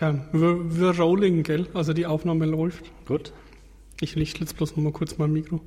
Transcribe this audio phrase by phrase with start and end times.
[0.00, 1.66] Ja, wir, wir rolling, gell?
[1.74, 2.84] Also die Aufnahme läuft.
[3.06, 3.32] Gut.
[4.00, 5.60] Ich lichte jetzt bloß noch mal kurz mein Mikro.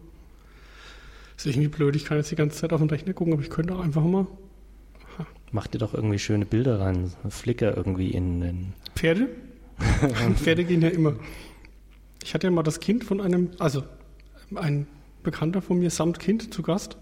[1.36, 3.49] Ist irgendwie blöd, ich kann jetzt die ganze Zeit auf den Rechner gucken, aber ich
[3.49, 4.28] könnte auch einfach mal.
[5.52, 7.12] Mach dir doch irgendwie schöne Bilder rein.
[7.29, 8.73] Flicker irgendwie in den.
[8.96, 9.28] Pferde?
[10.36, 11.16] Pferde gehen ja immer.
[12.23, 13.84] Ich hatte ja mal das Kind von einem, also
[14.55, 14.88] ein
[15.23, 16.98] Bekannter von mir samt Kind zu Gast.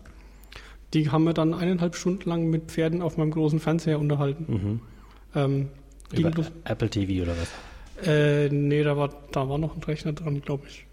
[0.94, 4.46] Die haben wir dann eineinhalb Stunden lang mit Pferden auf meinem großen Fernseher unterhalten.
[4.48, 4.80] Mhm.
[5.36, 5.70] Ähm,
[6.14, 6.32] Über
[6.66, 8.08] Apple TV oder was?
[8.08, 10.86] äh, nee, da war, da war noch ein Rechner dran, glaube ich.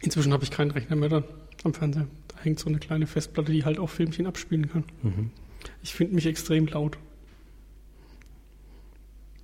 [0.00, 1.24] Inzwischen habe ich keinen Rechner mehr dran
[1.62, 2.06] am Fernseher.
[2.28, 4.84] Da hängt so eine kleine Festplatte, die halt auch Filmchen abspielen kann.
[5.02, 5.30] Mhm.
[5.82, 6.98] Ich finde mich extrem laut.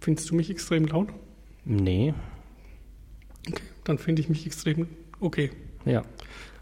[0.00, 1.08] Findest du mich extrem laut?
[1.64, 2.14] Nee.
[3.48, 4.88] Okay, dann finde ich mich extrem
[5.20, 5.50] okay.
[5.84, 6.02] Ja.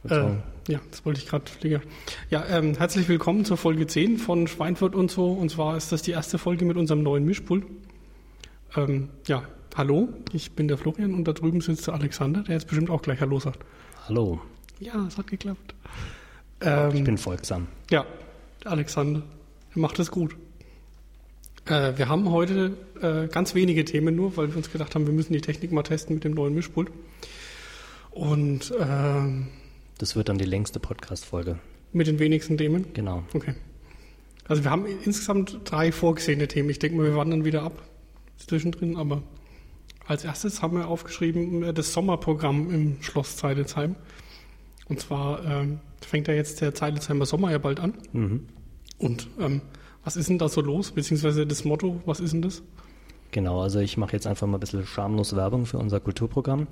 [0.09, 0.37] Äh.
[0.69, 1.83] Ja, das wollte ich gerade fliegen.
[2.31, 5.33] Ja, ähm, herzlich willkommen zur Folge 10 von Schweinfurt und so.
[5.33, 7.65] Und zwar ist das die erste Folge mit unserem neuen Mischpult.
[8.77, 9.43] Ähm, ja,
[9.77, 13.01] hallo, ich bin der Florian und da drüben sitzt der Alexander, der jetzt bestimmt auch
[13.03, 13.61] gleich Hallo sagt.
[14.07, 14.41] Hallo.
[14.79, 15.75] Ja, es hat geklappt.
[16.61, 17.67] Ich Ähm, bin folgsam.
[17.91, 18.05] ja,
[18.63, 19.23] der Alexander,
[19.75, 20.37] der macht es gut.
[21.65, 25.15] Äh, wir haben heute äh, ganz wenige Themen nur, weil wir uns gedacht haben, wir
[25.15, 26.91] müssen die Technik mal testen mit dem neuen Mischpult.
[28.11, 29.49] Und ähm,
[29.99, 31.59] Das wird dann die längste Podcast-Folge.
[31.93, 32.87] mit den wenigsten Themen.
[32.95, 33.25] Genau.
[33.35, 33.55] Okay.
[34.47, 36.71] Also wir haben insgesamt drei vorgesehene Themen.
[36.71, 37.83] Ich denke mal, wir wandern wieder ab
[38.37, 39.23] zwischendrin, aber
[40.07, 43.97] als erstes haben wir aufgeschrieben äh, das Sommerprogramm im Schloss Zeilitzheim.
[44.89, 47.95] Und zwar ähm, fängt ja jetzt der Zeilitzheimer Sommer ja bald an.
[48.13, 48.47] Mhm.
[48.99, 49.61] Und ähm,
[50.05, 50.93] was ist denn da so los?
[50.93, 52.63] Beziehungsweise das Motto, was ist denn das?
[53.33, 56.67] Genau, also ich mache jetzt einfach mal ein bisschen schamlos Werbung für unser Kulturprogramm.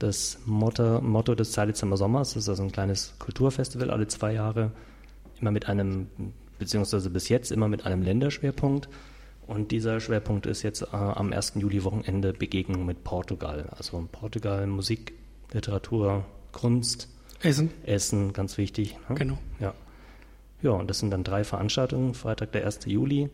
[0.00, 4.72] Das Motto, Motto des Zeilitzheimer Sommers ist also ein kleines Kulturfestival alle zwei Jahre,
[5.38, 6.08] immer mit einem,
[6.58, 8.88] beziehungsweise bis jetzt immer mit einem Länderschwerpunkt.
[9.46, 11.52] Und dieser Schwerpunkt ist jetzt äh, am 1.
[11.56, 13.68] Juli-Wochenende Begegnung mit Portugal.
[13.76, 15.12] Also Portugal Musik,
[15.52, 17.08] Literatur, Kunst,
[17.42, 17.70] Essen.
[17.84, 18.96] Essen, ganz wichtig.
[19.10, 19.16] Ne?
[19.16, 19.38] Genau.
[19.58, 19.74] Ja.
[20.62, 22.14] Ja, und das sind dann drei Veranstaltungen.
[22.14, 22.80] Freitag der 1.
[22.86, 23.28] Juli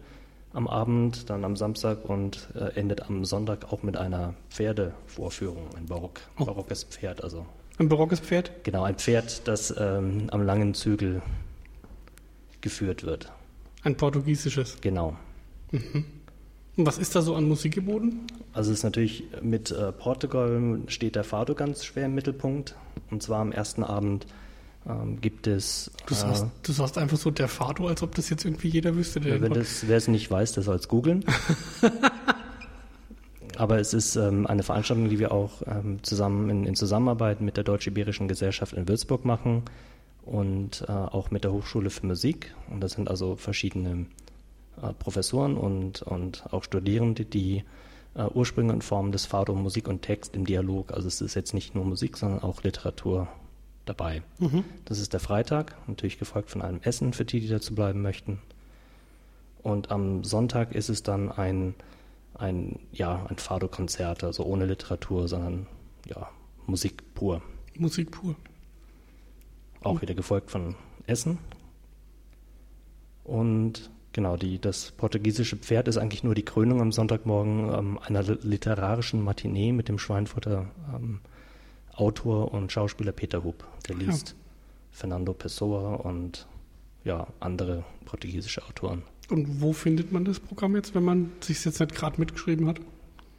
[0.57, 5.87] am Abend, dann am Samstag und äh, endet am Sonntag auch mit einer Pferdevorführung, ein
[5.87, 6.45] Barock, Oh.
[6.47, 7.23] barockes Pferd.
[7.23, 7.47] Also
[7.79, 8.51] Ein barockes Pferd.
[8.65, 11.23] genau, ein Pferd, das ähm, am langen Zügel
[12.61, 13.31] geführt wird.
[13.85, 14.79] Ein portugiesisches.
[14.81, 15.17] Genau.
[15.73, 18.27] Und was ist da so an Musik geboten?
[18.53, 22.75] Also es ist natürlich mit äh, Portugal steht der Fado ganz schwer im Mittelpunkt.
[23.11, 24.27] Und zwar am ersten Abend
[24.89, 28.31] ähm, gibt es Du sagst, äh, du sagst einfach so der Fado, als ob das
[28.31, 29.21] jetzt irgendwie jeder wüsste.
[29.21, 31.25] Der wenn das, wer es nicht weiß, der soll es googeln.
[33.57, 37.57] Aber es ist ähm, eine Veranstaltung, die wir auch ähm, zusammen in, in Zusammenarbeit mit
[37.57, 39.63] der Deutsch-Iberischen Gesellschaft in Würzburg machen
[40.25, 42.55] und äh, auch mit der Hochschule für Musik.
[42.71, 44.07] Und das sind also verschiedene
[44.83, 47.65] äh, Professoren und, und auch Studierende, die
[48.15, 51.55] äh, Ursprünge und Formen des Fado Musik und Text im Dialog, also es ist jetzt
[51.55, 53.29] nicht nur Musik, sondern auch Literatur
[53.87, 54.23] dabei.
[54.85, 58.41] Das ist der Freitag, natürlich gefolgt von einem Essen für die, die dazu bleiben möchten.
[59.63, 61.75] Und am Sonntag ist es dann ein,
[62.35, 65.67] ein, ja, ein Fado-Konzert, also ohne Literatur, sondern
[66.07, 66.29] ja,
[66.67, 67.43] Musik pur.
[67.77, 68.37] Musik pur.
[69.83, 70.75] Auch wieder gefolgt von
[71.07, 71.39] Essen.
[73.25, 78.23] Und genau, die, das portugiesische Pferd ist eigentlich nur die Krönung am Sonntagmorgen ähm, einer
[78.23, 81.21] li- literarischen Matinee mit dem Schweinfurter ähm,
[81.97, 83.65] Autor und Schauspieler Peter Hub.
[83.89, 84.03] Der Ja.
[84.07, 84.35] liest
[84.91, 86.47] Fernando Pessoa und
[87.05, 89.03] ja, andere portugiesische Autoren.
[89.31, 92.81] Und wo findet man das Programm jetzt, wenn man sich jetzt nicht gerade mitgeschrieben hat?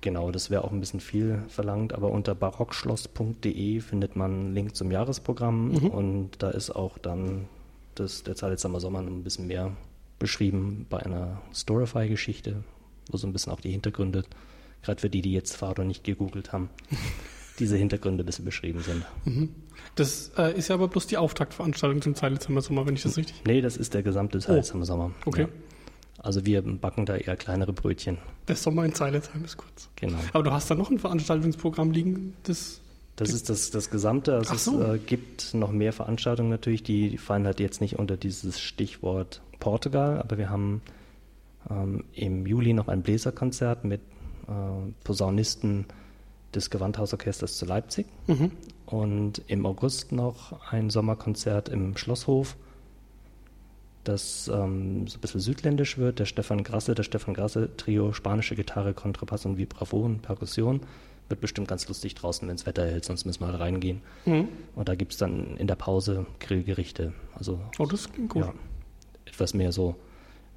[0.02, 4.76] Genau, das wäre auch ein bisschen viel verlangt, aber unter barockschloss.de findet man einen Link
[4.76, 5.88] zum Jahresprogramm Mhm.
[5.88, 7.48] und da ist auch dann
[7.96, 9.76] das, der Zeilitzheimer Sommer ein bisschen mehr
[10.20, 12.64] beschrieben bei einer Storify-Geschichte,
[13.12, 14.24] wo so ein bisschen auch die Hintergründe,
[14.84, 16.70] gerade für die, die jetzt Fado nicht gegoogelt haben,
[17.60, 19.06] diese Hintergründe ein bisschen beschrieben sind.
[19.96, 23.42] Das äh, ist ja aber bloß die Auftaktveranstaltung zum Zeilitzheimer Sommer, wenn ich das richtig.
[23.46, 25.12] Nee, das ist der gesamte Zeilitzheimer Sommer.
[25.26, 25.42] Oh, okay.
[25.44, 25.48] Ja.
[26.20, 28.18] Also wir backen da eher kleinere Brötchen.
[28.48, 29.90] Der Sommer in Zeilitzheim ist kurz.
[29.96, 30.18] Genau.
[30.34, 32.82] Aber du hast da noch ein Veranstaltungsprogramm liegen, das.
[33.16, 34.36] Das ist das, das Gesamte.
[34.36, 34.80] Also so.
[34.80, 38.60] Es äh, gibt noch mehr Veranstaltungen natürlich, die, die fallen halt jetzt nicht unter dieses
[38.60, 40.84] Stichwort Portugal, aber wir haben
[41.68, 44.02] ähm, im Juli noch ein Bläserkonzert mit
[44.48, 44.52] äh,
[45.04, 45.86] Posaunisten
[46.56, 48.52] des Gewandhausorchesters zu Leipzig Mhm.
[48.86, 52.56] und im August noch ein Sommerkonzert im Schlosshof,
[54.04, 56.20] das ähm, so ein bisschen südländisch wird.
[56.20, 60.82] Der Stefan Grasse, der Stefan Grasse Trio, spanische Gitarre, Kontrabass und Vibraphon, Perkussion.
[61.30, 64.02] Wird bestimmt ganz lustig draußen, wenn das Wetter hält, sonst müssen wir halt reingehen.
[64.26, 64.48] Mhm.
[64.76, 67.12] Und da gibt es dann in der Pause Grillgerichte.
[67.36, 68.46] Also Oh, das klingt gut.
[68.46, 68.54] ja,
[69.26, 69.96] etwas mehr so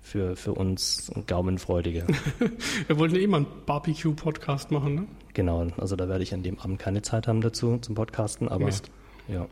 [0.02, 2.06] für, für uns Gaumenfreudige.
[2.86, 5.06] Wir wollten ja eh mal einen Barbecue-Podcast machen, ne?
[5.34, 8.64] Genau, also da werde ich an dem Abend keine Zeit haben dazu zum Podcasten, aber
[8.66, 8.90] Mist.
[9.28, 9.46] ja.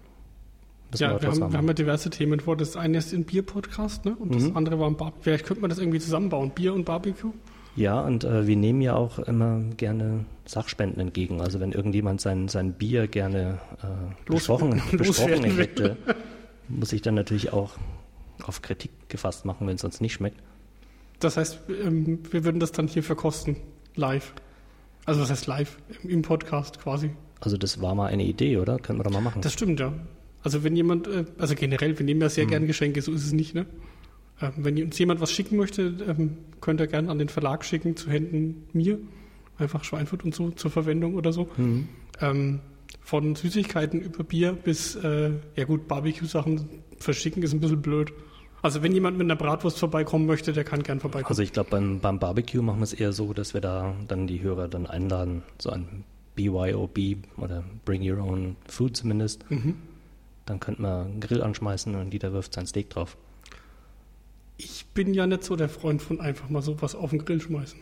[0.90, 1.52] Das ja, wir haben, machen.
[1.52, 2.56] wir haben ja diverse Themen vor.
[2.56, 4.16] Das eine ist ein Bier-Podcast, ne?
[4.18, 4.56] Und das Mhm.
[4.56, 5.20] andere war ein Barbecue.
[5.22, 6.50] Vielleicht könnte man das irgendwie zusammenbauen.
[6.50, 7.30] Bier und Barbecue.
[7.76, 11.42] Ja, und äh, wir nehmen ja auch immer gerne Sachspenden entgegen.
[11.42, 15.98] Also wenn irgendjemand sein, sein Bier gerne äh, besprochen, besprochen hätte,
[16.68, 17.72] muss ich dann natürlich auch
[18.42, 20.40] auf Kritik gefasst machen, wenn es uns nicht schmeckt.
[21.20, 23.56] Das heißt, ähm, wir würden das dann hier verkosten.
[23.96, 24.34] Live.
[25.04, 25.78] Also was heißt live?
[26.04, 27.10] Im, Podcast quasi.
[27.40, 28.78] Also das war mal eine Idee, oder?
[28.78, 29.42] Können wir doch mal machen.
[29.42, 29.92] Das stimmt, ja.
[30.42, 33.32] Also wenn jemand, äh, also generell, wir nehmen ja sehr gern Geschenke, so ist es
[33.32, 33.66] nicht, ne?
[34.40, 37.96] Ähm, wenn uns jemand was schicken möchte, ähm, könnt ihr gerne an den Verlag schicken,
[37.96, 38.98] zu Händen mir.
[39.56, 41.48] Einfach Schweinfurt und so zur Verwendung oder so.
[41.56, 41.88] Mhm.
[42.20, 42.60] Ähm,
[43.00, 46.68] von Süßigkeiten über Bier bis, äh, ja gut, Barbecue-Sachen
[46.98, 48.12] verschicken ist ein bisschen blöd.
[48.62, 51.28] Also wenn jemand mit einer Bratwurst vorbeikommen möchte, der kann gern vorbeikommen.
[51.30, 54.26] Also ich glaube, beim, beim Barbecue machen wir es eher so, dass wir da dann
[54.26, 56.98] die Hörer dann einladen, so ein BYOB
[57.36, 59.48] oder Bring Your Own Food zumindest.
[59.50, 59.74] mhm.
[60.46, 63.16] Dann könnte man einen Grill anschmeißen und jeder wirft sein Steak drauf.
[64.56, 67.78] Ich bin ja nicht so der Freund von einfach mal sowas auf den Grill schmeißen.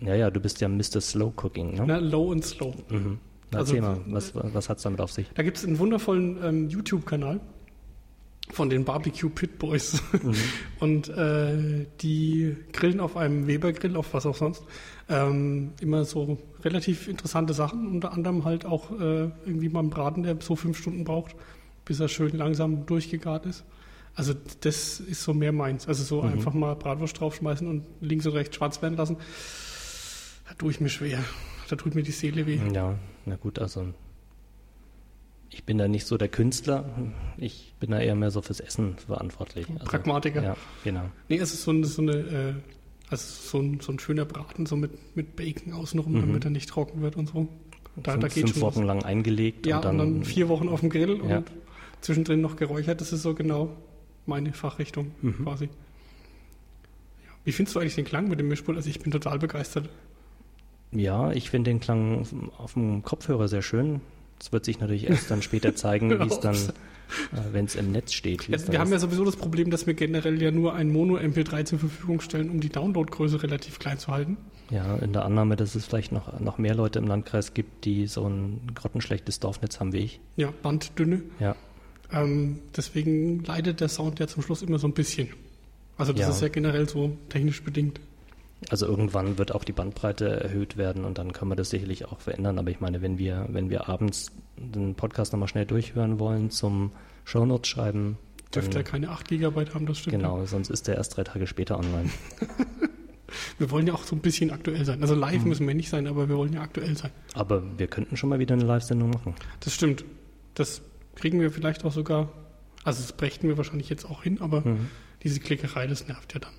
[0.00, 1.00] Ja, ja, du bist ja Mr.
[1.00, 1.84] Slow Cooking, ne?
[1.86, 2.74] Na, low and slow.
[2.88, 3.18] Mhm.
[3.50, 5.28] Na, Also- Erzähl mal, was, was hat es damit auf sich?
[5.34, 7.40] Da gibt es einen wundervollen ähm, YouTube-Kanal
[8.52, 10.02] von den Barbecue Pit Boys.
[10.80, 14.62] Und äh, die grillen auf einem Weber-Grill, auf was auch sonst,
[15.08, 17.86] ähm, immer so relativ interessante Sachen.
[17.88, 21.34] Unter anderem halt auch äh, irgendwie mal einen Braten, der so fünf Stunden braucht,
[21.84, 23.64] bis er schön langsam durchgegart ist.
[24.14, 25.86] Also das ist so mehr meins.
[25.88, 26.28] Also so Mhm.
[26.34, 29.16] einfach mal Bratwurst draufschmeißen und links und rechts schwarz werden lassen.
[30.48, 31.18] Da tue ich mir schwer.
[31.68, 32.60] Da tut mir die Seele weh.
[32.72, 32.94] Ja,
[33.26, 33.88] na gut, also
[35.56, 36.84] ich bin da nicht so der Künstler.
[37.38, 39.66] Ich bin da eher mehr so fürs Essen verantwortlich.
[39.70, 40.42] Also, Pragmatiker.
[40.42, 41.04] Ja, genau.
[41.30, 42.54] Nee, es ist so, so eine, äh,
[43.08, 46.20] also so ein, so ein schöner Braten, so mit, mit Bacon außenrum, Mhm.
[46.20, 47.48] damit er nicht trocken wird und so.
[47.96, 48.86] Da, fünf, da geht fünf schon Wochen was.
[48.86, 51.38] lang eingelegt Ja, und dann, vier Wochen auf dem Grill Ja.
[51.38, 51.50] und
[52.02, 53.00] zwischendrin noch geräuchert.
[53.00, 53.70] Das ist so genau
[54.26, 55.42] meine Fachrichtung Mhm.
[55.44, 55.64] quasi.
[55.64, 55.70] Ja.
[57.44, 58.76] Wie findest du eigentlich den Klang mit dem Mischpult?
[58.76, 59.88] Also ich bin total begeistert.
[60.92, 62.26] Ja, ich finde den Klang
[62.58, 64.02] auf dem Kopfhörer sehr schön.
[64.40, 66.58] Es wird sich natürlich erst dann später zeigen, wie es dann, äh,
[67.52, 68.48] wenn es im Netz steht.
[68.48, 68.92] Ja, dann wir haben ist.
[68.92, 72.60] ja sowieso das Problem, dass wir generell ja nur ein Mono-MP3 zur Verfügung stellen, um
[72.60, 74.36] die Downloadgröße relativ klein zu halten.
[74.70, 78.06] Ja, in der Annahme, dass es vielleicht noch, noch mehr Leute im Landkreis gibt, die
[78.08, 80.20] so ein grottenschlechtes Dorfnetz haben wie ich.
[80.36, 81.22] Ja, Banddünne.
[81.40, 81.54] Ja,
[82.12, 85.28] Ähm, deswegen leidet der Sound ja zum Schluss immer so ein bisschen.
[85.96, 86.28] Also das Ja.
[86.30, 88.00] ist ja generell so technisch bedingt.
[88.70, 92.20] Also irgendwann wird auch die Bandbreite erhöht werden und dann können wir das sicherlich auch
[92.20, 92.58] verändern.
[92.58, 96.92] Aber ich meine, wenn wir, wenn wir abends den Podcast nochmal schnell durchhören wollen, zum
[97.24, 98.16] Shownotes schreiben,
[98.54, 100.16] Dürfte ja keine 8 Gigabyte haben, das stimmt.
[100.16, 102.08] genau, sonst ist der erst drei Tage später online.
[103.58, 105.02] Wir wollen ja auch so ein bisschen aktuell sein.
[105.02, 105.48] Also live Mhm.
[105.48, 107.10] müssen wir nicht sein, aber wir wollen ja aktuell sein.
[107.34, 109.34] Aber wir könnten schon mal wieder eine Live-Sendung machen.
[109.60, 110.04] Das stimmt.
[110.54, 110.80] Das
[111.16, 112.28] kriegen wir vielleicht auch sogar,
[112.84, 114.88] also das brächten wir wahrscheinlich jetzt auch hin, aber Mhm.
[115.22, 116.52] diese Klickerei, das nervt ja dann.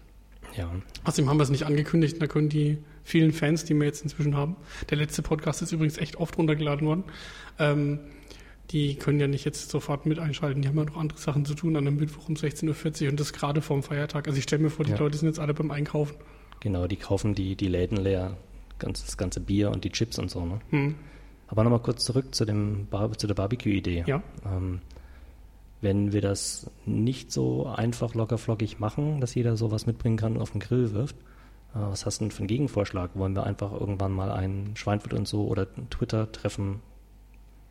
[0.58, 0.70] Ja,
[1.04, 4.36] Außerdem haben wir es nicht angekündigt, da können die vielen Fans, die wir jetzt inzwischen
[4.36, 4.56] haben,
[4.90, 7.04] der letzte Podcast ist übrigens echt oft runtergeladen worden,
[7.60, 8.00] ähm,
[8.72, 11.54] die können ja nicht jetzt sofort mit einschalten, die haben ja noch andere Sachen zu
[11.54, 14.28] tun an einem Mittwoch um 16.40 Uhr und das gerade vorm Feiertag.
[14.28, 14.98] Also ich stelle mir vor, die Ja.
[14.98, 16.18] Leute sind jetzt alle beim Einkaufen.
[16.60, 18.36] genau, die kaufen die, die Läden leer,
[18.80, 20.46] ganz, das ganze Bier und die Chips und so.
[20.46, 20.60] Ne?
[20.72, 20.96] Hm.
[21.48, 22.88] Aber nochmal kurz zurück zu, dem
[23.18, 24.04] zu der Barbecue-Idee.
[24.06, 24.22] Ja.
[24.46, 24.82] Ähm,
[25.82, 30.52] wenn wir das nicht so einfach lockerflockig machen, dass jeder sowas mitbringen kann und auf
[30.52, 31.16] den Grill wirft,
[31.76, 33.12] äh, was hast du denn für einen Gegenvorschlag?
[33.16, 36.80] Wollen wir einfach irgendwann mal ein Schweinfurt und so oder ein Twitter-Treffen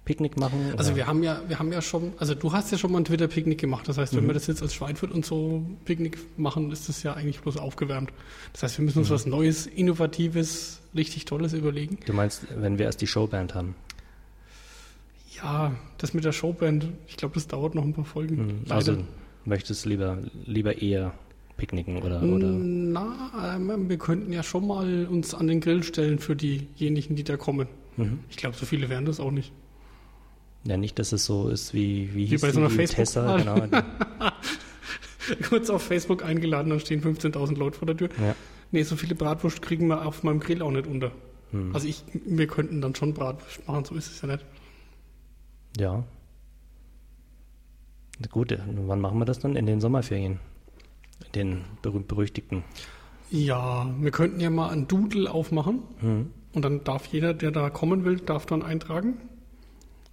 [0.04, 0.72] Picknick machen?
[0.76, 0.98] Also oder?
[0.98, 3.58] wir haben ja, wir haben ja schon, also du hast ja schon mal ein Twitter-Picknick
[3.58, 3.88] gemacht.
[3.88, 4.28] Das heißt, wenn Mhm.
[4.28, 8.12] wir das jetzt als Schweinfurt und so Picknick machen, ist das ja eigentlich bloß aufgewärmt.
[8.52, 9.02] Das heißt, wir müssen Mhm.
[9.02, 11.98] uns was Neues, Innovatives, richtig Tolles überlegen.
[12.06, 13.74] Du meinst, wenn wir erst die Showband haben?
[15.36, 18.36] Ja, das mit der Showband, ich glaube, das dauert noch ein paar Folgen.
[18.36, 18.70] Mhm.
[18.70, 18.96] Also
[19.44, 21.12] möchtest du lieber, lieber eher
[21.56, 26.18] picknicken oder, oder Na, ähm, wir könnten ja schon mal uns an den Grill stellen
[26.18, 27.66] für diejenigen, die da kommen.
[27.96, 28.20] mhm.
[28.30, 29.52] Ich glaube, so viele wären das auch nicht.
[30.64, 33.66] ja nicht, dass es so ist wie wie hieß bei so einer die Tessa, genau.
[35.48, 38.08] Kurz auf Facebook eingeladen, dann stehen 15.000 Leute vor der Tür.
[38.20, 38.34] Ja.
[38.70, 41.10] Nee, so viele Bratwurst kriegen wir auf meinem Grill auch nicht unter.
[41.52, 41.74] Hm.
[41.74, 44.44] Also ich, wir könnten dann schon Bratwurst machen, so ist es ja nicht.
[45.78, 46.04] Ja.
[48.30, 48.56] Gut,
[48.86, 49.56] wann machen wir das dann?
[49.56, 50.40] In den Sommerferien.
[51.34, 52.64] Den berühmt-berüchtigten.
[53.30, 56.30] Ja, wir könnten ja mal ein Doodle aufmachen Hm.
[56.54, 59.14] und dann darf jeder, der da kommen will, darf dann eintragen.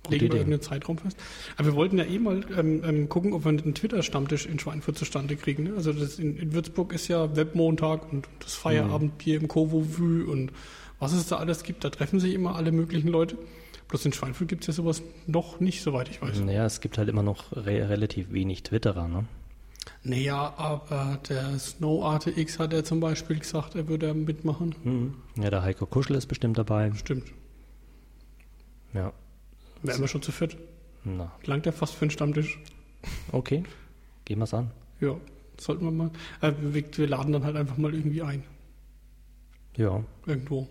[0.09, 1.15] Legen wir irgendeinen Zeitraum fest.
[1.55, 4.97] Aber wir wollten ja eh mal ähm, ähm, gucken, ob wir einen Twitter-Stammtisch in Schweinfurt
[4.97, 5.63] zustande kriegen.
[5.63, 5.73] Ne?
[5.77, 10.51] Also das in, in, Würzburg ist ja Webmontag und das Feierabendbier im Kovo-Vü und
[10.99, 11.85] was es da alles gibt.
[11.85, 13.37] Da treffen sich immer alle möglichen Leute.
[13.87, 16.39] Bloß in Schweinfurt gibt es ja sowas noch nicht, soweit ich weiß.
[16.39, 19.25] Naja, es gibt halt immer noch re relativ wenig Twitterer, ne?
[20.03, 24.75] Naja, aber der Snow ATX hat er zum Beispiel gesagt, er würde mitmachen.
[24.83, 25.13] Hm.
[25.41, 26.91] Ja, der Heiko Kuschel ist bestimmt dabei.
[26.95, 27.31] Stimmt.
[28.93, 29.13] Ja.
[29.81, 30.57] Wären wir schon zu viert.
[31.03, 31.31] Na.
[31.45, 32.59] Langt ja fast für einen Stammtisch.
[33.31, 33.63] Okay,
[34.25, 34.71] gehen wir es an.
[35.01, 35.17] Ja,
[35.59, 36.11] sollten wir mal.
[36.41, 38.43] Äh, wir, wir, laden dann halt einfach mal irgendwie ein.
[39.75, 40.03] Ja.
[40.25, 40.67] Irgendwo.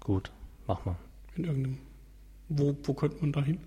[0.00, 0.32] Gut,
[0.66, 0.96] mach mal.
[1.36, 1.78] In irgendeinem.
[2.48, 3.58] Wo, wo könnte man da hin?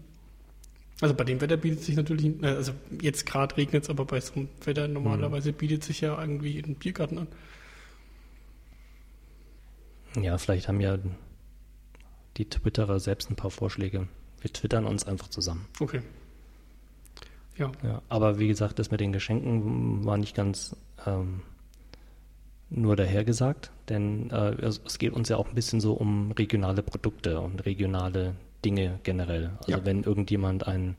[1.02, 4.22] Also bei dem Wetter bietet sich natürlich, äh, also jetzt gerade regnet es, aber bei
[4.22, 5.56] so einem Wetter normalerweise mhm.
[5.56, 7.28] bietet sich ja irgendwie ein Biergarten an.
[10.22, 11.00] Ja, vielleicht haben ja
[12.38, 14.08] die Twitterer selbst ein paar Vorschläge.
[14.42, 15.66] Wir twittern uns einfach zusammen.
[15.80, 16.02] Okay.
[17.58, 17.72] Ja.
[17.84, 21.42] ja aber wie gesagt, das mit den Geschenken war nicht ganz ähm,
[22.70, 26.84] nur dahergesagt, denn äh, es, es, geht uns ja auch ein bisschen so um regionale
[26.84, 29.52] Produkte und regionale Dinge generell.
[29.60, 29.86] Also ja.
[29.86, 30.96] wenn irgendjemand ein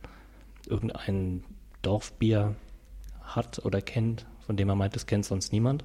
[0.66, 1.44] irgendein
[1.82, 2.54] Dorfbier
[3.22, 5.84] hat oder kennt, von dem er meint, das kennt sonst niemand,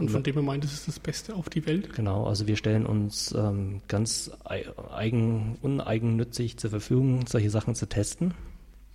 [0.00, 1.92] und von dem er meint, es ist das Beste auf die Welt.
[1.92, 8.32] Genau, also wir stellen uns ähm, ganz eigen, uneigennützig zur Verfügung, solche Sachen zu testen.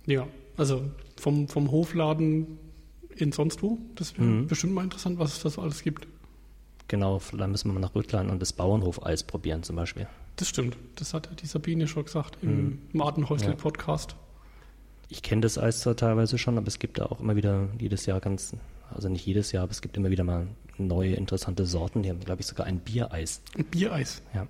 [0.06, 0.82] Ja, also
[1.16, 2.58] vom, vom Hofladen
[3.14, 3.78] in sonst wo.
[3.94, 4.46] Das wäre mhm.
[4.48, 6.08] bestimmt mal interessant, was es da so alles gibt.
[6.88, 10.08] Genau, da müssen wir mal nach Rüttland und das Bauernhofeis probieren zum Beispiel.
[10.36, 12.78] Das stimmt, das hat die Sabine schon gesagt im mhm.
[12.92, 14.12] Martin-Häusl-Podcast.
[14.12, 14.18] Ja.
[15.08, 18.06] Ich kenne das Eis zwar teilweise schon, aber es gibt da auch immer wieder jedes
[18.06, 18.54] Jahr ganz,
[18.92, 22.02] also nicht jedes Jahr, aber es gibt immer wieder mal neue interessante Sorten.
[22.02, 23.40] Die haben, glaube ich, sogar ein Biereis.
[23.56, 24.22] Ein Biereis?
[24.34, 24.46] Ja.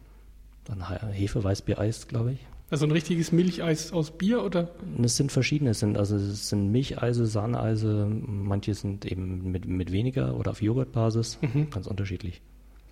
[0.69, 2.39] Ein Hefeweißbiereis, glaube ich.
[2.69, 4.71] Also ein richtiges Milcheis aus Bier oder?
[5.01, 9.93] Es sind verschiedene, es sind, also es sind Milcheise, Sahneeise, manche sind eben mit, mit
[9.93, 11.71] weniger oder auf Joghurtbasis, mhm.
[11.71, 12.43] ganz unterschiedlich.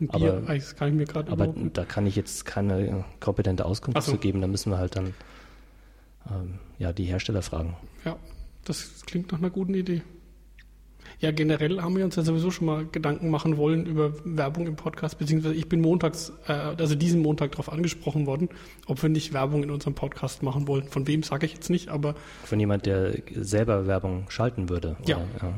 [0.01, 4.13] Ein Biereis kann ich mir gerade Aber da kann ich jetzt keine kompetente Auskunft so.
[4.13, 5.15] zu geben, da müssen wir halt dann
[6.31, 7.77] ähm, ja, die Hersteller fragen.
[8.05, 8.17] Ja,
[8.65, 10.03] das klingt nach einer guten Idee.
[11.21, 14.77] Ja, generell haben wir uns ja sowieso schon mal Gedanken machen wollen über Werbung im
[14.77, 18.49] Podcast, beziehungsweise ich bin montags, äh, also diesen Montag darauf angesprochen worden,
[18.87, 20.89] ob wir nicht Werbung in unserem Podcast machen wollen.
[20.89, 22.15] Von wem sage ich jetzt nicht, aber.
[22.45, 24.97] Von jemand, der selber Werbung schalten würde.
[25.03, 25.09] Oder?
[25.09, 25.19] Ja.
[25.41, 25.55] ja.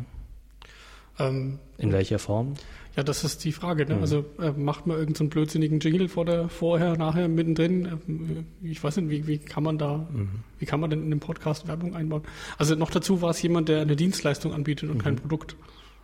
[1.19, 2.55] Ähm, in welcher Form?
[2.97, 3.85] Ja, das ist die Frage.
[3.85, 3.97] Ne?
[3.97, 4.01] Mhm.
[4.01, 7.87] Also äh, macht man irgendeinen so blödsinnigen Jingle vor der, vorher, nachher, mittendrin.
[7.87, 10.31] Äh, ich weiß nicht, wie, wie kann man da, mhm.
[10.59, 12.23] wie kann man denn in dem Podcast Werbung einbauen?
[12.57, 15.03] Also noch dazu war es jemand, der eine Dienstleistung anbietet und mhm.
[15.03, 15.57] kein Produkt.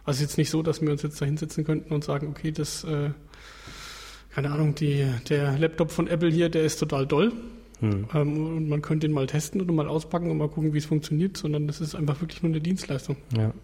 [0.05, 2.85] Also jetzt nicht so, dass wir uns jetzt da hinsetzen könnten und sagen, okay, das,
[2.85, 3.11] äh,
[4.35, 7.33] keine Ahnung, die, der Laptop von Apple hier, der ist total doll.
[7.81, 8.07] Mhm.
[8.15, 10.87] Ähm, und man könnte ihn mal testen oder mal auspacken und mal gucken, wie es
[10.87, 13.17] funktioniert, sondern das ist einfach wirklich nur eine Dienstleistung.
[13.35, 13.55] Ja.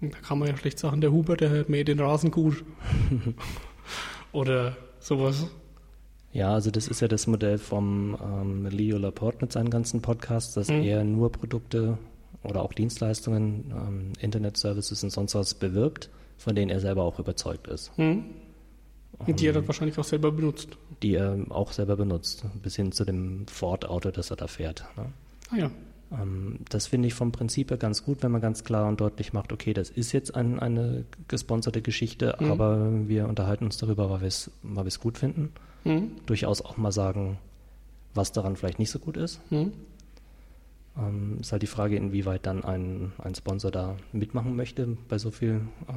[0.00, 2.64] Da kann man ja schlecht sagen, der Huber, der mäht den Rasen gut.
[4.32, 5.46] Oder sowas.
[6.32, 10.52] Ja, also das ist ja das Modell vom ähm, Leo Laporte mit seinen ganzen Podcasts,
[10.52, 10.82] dass mhm.
[10.82, 11.96] er nur Produkte
[12.42, 17.68] oder auch Dienstleistungen, ähm, Internet-Services und sonst was bewirbt, von denen er selber auch überzeugt
[17.68, 17.96] ist.
[17.98, 18.24] Mhm.
[19.18, 20.76] Und die er dann wahrscheinlich auch selber benutzt.
[21.02, 24.84] Die er auch selber benutzt, bis hin zu dem Ford-Auto, das er da fährt.
[24.96, 25.06] Ne?
[25.50, 25.70] Ah ja.
[26.12, 29.32] Ähm, das finde ich vom Prinzip her ganz gut, wenn man ganz klar und deutlich
[29.32, 32.50] macht, okay, das ist jetzt ein, eine gesponserte Geschichte, mhm.
[32.50, 35.52] aber wir unterhalten uns darüber, weil wir es weil gut finden.
[35.84, 36.12] Mhm.
[36.26, 37.38] Durchaus auch mal sagen,
[38.14, 39.40] was daran vielleicht nicht so gut ist.
[39.50, 39.72] Mhm.
[40.98, 45.30] Ähm, ist halt die Frage, inwieweit dann ein, ein Sponsor da mitmachen möchte bei so
[45.30, 45.92] viel äh,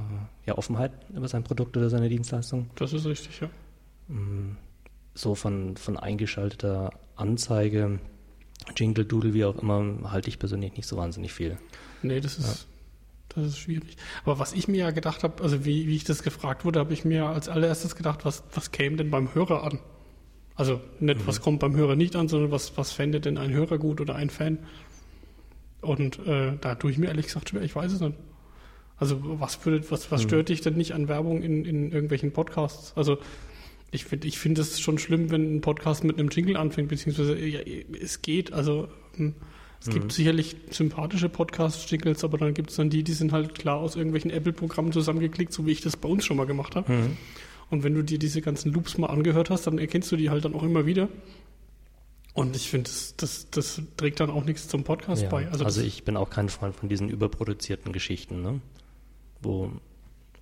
[0.46, 2.70] ja, Offenheit über sein Produkt oder seine Dienstleistung.
[2.75, 3.50] Das ist richtig, ja.
[4.13, 4.58] Mm,
[5.13, 8.00] so von, von eingeschalteter Anzeige
[8.75, 11.58] Jingle Doodle, wie auch immer, halte ich persönlich nicht so wahnsinnig viel.
[12.01, 13.36] Nee, das ist, ja.
[13.36, 13.98] das ist schwierig.
[14.24, 16.94] Aber was ich mir ja gedacht habe, also wie, wie ich das gefragt wurde, habe
[16.94, 19.80] ich mir als allererstes gedacht, was, was käme denn beim Hörer an?
[20.56, 21.28] Also nicht, mhm.
[21.28, 24.16] was kommt beim Hörer nicht an, sondern was, was fände denn ein Hörer gut oder
[24.16, 24.60] ein Fan?
[25.82, 28.18] Und äh, da tue ich mir ehrlich gesagt schwer, ich weiß es nicht.
[28.98, 30.28] Also was, würde, was, was mhm.
[30.28, 32.92] stört dich denn nicht an Werbung in, in irgendwelchen Podcasts?
[32.98, 33.20] Also
[33.91, 37.38] ich finde ich finde es schon schlimm, wenn ein Podcast mit einem Jingle anfängt, beziehungsweise
[37.39, 37.60] ja,
[38.01, 39.36] es geht, also hm,
[39.81, 39.91] es mhm.
[39.91, 43.96] gibt sicherlich sympathische Podcast-Jingles, aber dann gibt es dann die, die sind halt klar aus
[43.96, 46.91] irgendwelchen Apple-Programmen zusammengeklickt, so wie ich das bei uns schon mal gemacht habe.
[46.91, 47.17] Mhm.
[47.69, 50.43] Und wenn du dir diese ganzen Loops mal angehört hast, dann erkennst du die halt
[50.43, 51.08] dann auch immer wieder.
[52.34, 55.48] Und ich finde, das, das, das trägt dann auch nichts zum Podcast ja, bei.
[55.50, 58.62] Also, also ich bin auch kein Freund von diesen überproduzierten Geschichten, ne?
[59.41, 59.72] wo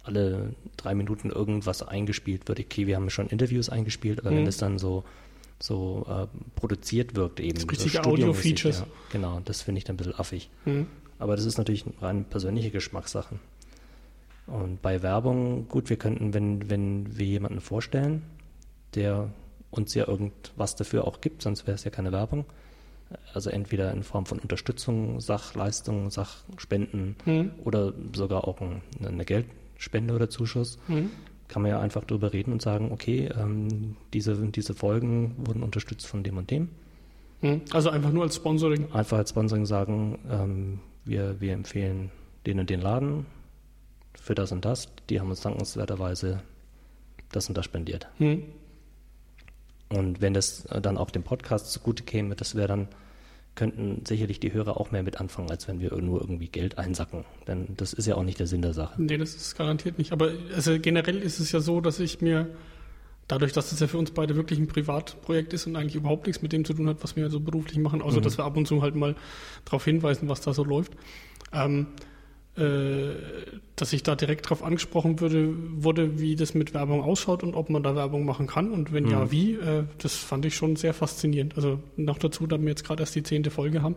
[0.07, 2.59] alle drei Minuten irgendwas eingespielt wird.
[2.59, 4.37] Okay, wir haben schon Interviews eingespielt, aber mhm.
[4.37, 5.03] wenn es dann so
[5.59, 7.55] so äh, produziert wirkt eben.
[7.55, 8.79] Das richtige so Audio-Features.
[8.79, 10.49] Ja, genau, das finde ich dann ein bisschen affig.
[10.65, 10.87] Mhm.
[11.19, 13.39] Aber das ist natürlich rein persönliche Geschmackssache.
[14.45, 18.21] Und bei Werbung, gut, wir könnten, wenn, wenn wir jemanden vorstellen,
[18.95, 19.29] der
[19.71, 22.45] uns ja irgendwas dafür auch gibt, sonst wäre es ja keine Werbung.
[23.33, 27.51] Also entweder in Form von Unterstützung, Sachleistungen, Sachspenden Mhm.
[27.63, 29.25] oder sogar auch ein, eine
[29.77, 31.11] Geldspende oder Zuschuss, Mhm.
[31.47, 36.07] kann man ja einfach darüber reden und sagen, okay, ähm, diese, diese Folgen wurden unterstützt
[36.07, 36.69] von dem und dem.
[37.41, 37.61] Mhm.
[37.71, 38.91] Also einfach nur als Sponsoring.
[38.91, 42.11] Einfach als Sponsoring sagen, ähm, wir, wir empfehlen
[42.45, 43.25] den und den Laden
[44.19, 44.89] für das und das.
[45.09, 46.41] Die haben uns dankenswerterweise
[47.31, 48.07] das und das spendiert.
[48.19, 48.43] Mhm.
[49.89, 52.87] Und wenn das äh, dann auch dem Podcast zugute käme, das wäre dann,
[53.57, 57.25] könnten sicherlich die Hörer auch mehr mit anfangen, als wenn wir nur irgendwie Geld einsacken.
[57.47, 59.01] Denn das ist ja auch nicht der Sinn der Sache.
[59.01, 60.13] Nee, das ist garantiert nicht.
[60.13, 62.47] Aber also generell ist es ja so, dass ich mir,
[63.27, 66.41] dadurch, dass es ja für uns beide wirklich ein Privatprojekt ist und eigentlich überhaupt nichts
[66.41, 68.23] mit dem zu tun hat, was wir so beruflich machen, außer Mhm.
[68.23, 69.15] dass wir ab und zu halt mal
[69.65, 70.93] darauf hinweisen, was da so läuft,
[71.51, 72.16] ähm, äh,
[73.75, 77.69] dass ich da direkt darauf angesprochen würde, wurde, wie das mit Werbung ausschaut und ob
[77.69, 79.31] man da Werbung machen kann und wenn ja, Mhm.
[79.31, 79.53] wie.
[79.53, 81.55] Äh, das fand ich schon sehr faszinierend.
[81.55, 83.95] Also noch dazu, da wir jetzt gerade erst die zehnte Folge haben,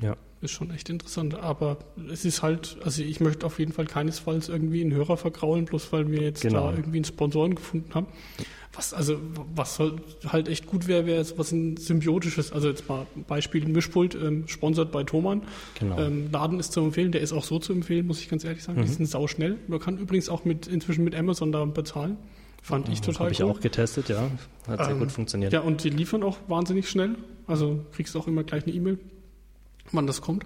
[0.00, 0.16] Ja.
[0.44, 1.34] Ist schon echt interessant.
[1.34, 1.78] Aber
[2.12, 5.92] es ist halt, also ich möchte auf jeden Fall keinesfalls irgendwie einen Hörer vergraulen, bloß
[5.92, 6.70] weil wir jetzt Genau.
[6.70, 8.06] da irgendwie einen Sponsoren gefunden haben.
[8.76, 9.18] Was also,
[9.54, 9.80] was
[10.26, 12.50] halt, echt gut wäre, wäre was ein symbiotisches.
[12.52, 15.42] Also jetzt mal Beispiel Mischpult, ähm, sponsert bei Thomann.
[15.78, 15.96] Genau.
[16.00, 18.64] Ähm, Laden ist zu empfehlen, der ist auch so zu empfehlen, muss ich ganz ehrlich
[18.64, 18.82] sagen.
[18.82, 18.92] Die Mhm.
[18.94, 19.58] sind sauschnell.
[19.68, 22.16] Man kann übrigens auch mit inzwischen mit Amazon da bezahlen.
[22.62, 23.50] Fand ich total Habe ich cool.
[23.50, 24.28] auch getestet, ja.
[24.66, 25.52] Hat sehr Ähm, gut funktioniert.
[25.52, 27.14] Ja, und die liefern auch wahnsinnig schnell.
[27.46, 28.98] Also kriegst du auch immer gleich eine E-Mail,
[29.92, 30.44] wann das kommt.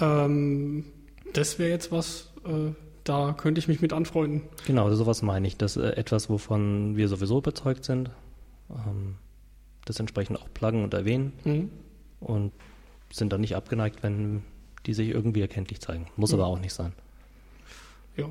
[0.00, 0.84] Ähm,
[1.32, 2.72] das wäre jetzt was, äh,
[3.04, 4.42] da könnte ich mich mit anfreunden.
[4.66, 5.56] Genau, sowas meine ich.
[5.56, 8.10] Das ist äh, etwas, wovon wir sowieso überzeugt sind.
[8.70, 9.16] Ähm,
[9.84, 11.70] das entsprechend auch pluggen und erwähnen Mhm.
[12.20, 12.52] und
[13.12, 14.42] sind dann nicht abgeneigt, wenn
[14.86, 16.06] die sich irgendwie erkenntlich zeigen.
[16.16, 16.38] Muss Mhm.
[16.40, 16.92] aber auch nicht sein.
[18.16, 18.26] Ja,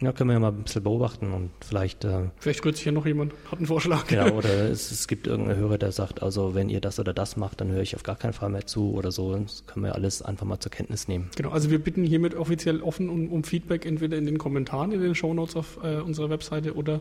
[0.00, 2.92] Ja, können wir ja mal ein bisschen beobachten und vielleicht, äh, vielleicht rührt sich ja
[2.92, 4.06] noch jemand, hat einen Vorschlag.
[4.06, 7.36] genau, oder es, es gibt irgendeinen Hörer, der sagt, also wenn ihr das oder das
[7.36, 9.34] macht, dann höre ich auf gar keinen Fall mehr zu oder so.
[9.34, 11.30] Das können wir alles einfach mal zur Kenntnis nehmen.
[11.34, 15.00] Genau, also wir bitten hiermit offiziell offen um, um Feedback, entweder in den Kommentaren in
[15.00, 17.00] den Shownotes auf äh, unserer Webseite oder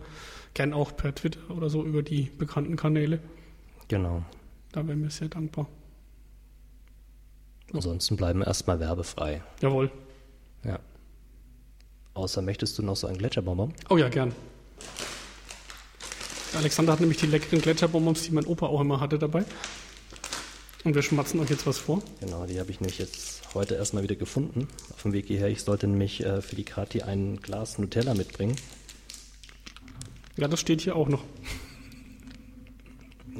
[0.55, 3.19] gern auch per Twitter oder so über die bekannten Kanäle.
[3.89, 4.23] Genau.
[4.71, 5.67] Da wären wir sehr dankbar.
[7.73, 9.43] Ansonsten bleiben wir erstmal werbefrei.
[9.61, 9.91] Jawohl.
[12.17, 13.73] Außer möchtest du noch so einen Gletscherbonbon?
[13.91, 14.33] Oh ja, gern.
[16.55, 19.45] Alexander hat nämlich die leckeren Gletscherbonbons, die mein Opa auch immer hatte, dabei.
[20.83, 22.01] Und wir schmatzen euch jetzt was vor.
[22.19, 24.67] Genau, die habe ich nämlich jetzt heute erstmal wieder gefunden.
[24.91, 25.47] Auf dem Weg hierher.
[25.49, 28.55] Ich sollte nämlich äh, für die Kati ein Glas Nutella mitbringen.
[30.37, 31.23] Ja, das steht hier auch noch.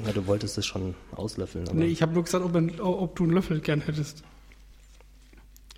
[0.06, 1.68] Ja, du wolltest es schon auslöffeln.
[1.68, 4.24] Aber Nee, ich habe nur gesagt, ob, ein, ob du einen Löffel gern hättest.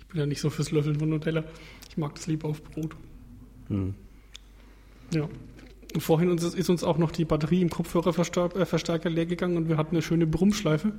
[0.00, 1.44] Ich bin ja nicht so fürs Löffeln von Nutella.
[1.90, 2.96] Ich mag das lieber auf Brot.
[3.68, 3.94] hm.
[5.12, 5.28] Ja.
[5.92, 9.68] Und vorhin uns, ist uns auch noch die Batterie im Kopfhörerverstärker äh, leer gegangen und
[9.68, 10.92] wir hatten eine schöne Brummschleife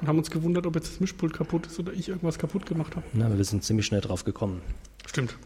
[0.00, 2.96] und haben uns gewundert, ob jetzt das Mischpult kaputt ist oder ich irgendwas kaputt gemacht
[2.96, 3.04] habe.
[3.12, 4.62] Na, wir sind ziemlich schnell drauf gekommen.
[5.06, 5.36] Stimmt.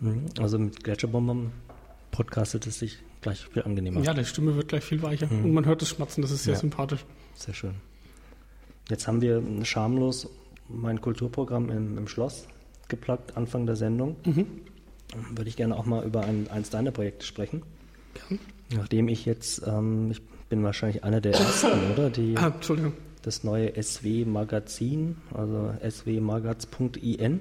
[0.00, 0.24] Mhm.
[0.38, 1.50] Also mit Gletscherbonbon
[2.12, 4.00] podcastet es sich gleich viel angenehmer.
[4.02, 5.44] Ja, die Stimme wird gleich viel weicher Mhm.
[5.44, 6.60] und man hört das Schmatzen, das ist sehr Ja.
[6.60, 7.04] sympathisch.
[7.34, 7.74] Sehr schön.
[8.88, 10.28] Jetzt haben wir schamlos
[10.68, 12.46] mein Kulturprogramm im, im Schloss
[12.88, 14.16] geplagt, Anfang der Sendung.
[14.24, 14.46] Mhm.
[15.34, 17.62] Würde ich gerne auch mal über ein, eins deiner Projekte sprechen.
[18.28, 18.38] Gern.
[18.76, 22.10] Nachdem ich jetzt, ähm, ich bin wahrscheinlich einer der ersten, oder?
[22.10, 22.92] Die Ah, Entschuldigung.
[23.22, 27.40] das neue SW-Magazin, also swmagaz.in,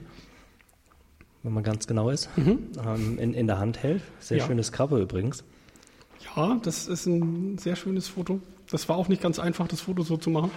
[1.44, 2.60] wenn man ganz genau ist, Mhm.
[2.86, 4.02] ähm, in, in der Hand hält.
[4.20, 4.46] Sehr Ja.
[4.46, 5.44] schönes Cover übrigens.
[6.36, 8.40] Ja, das ist ein sehr schönes Foto.
[8.72, 10.50] Das war auch nicht ganz einfach, das Foto so zu machen.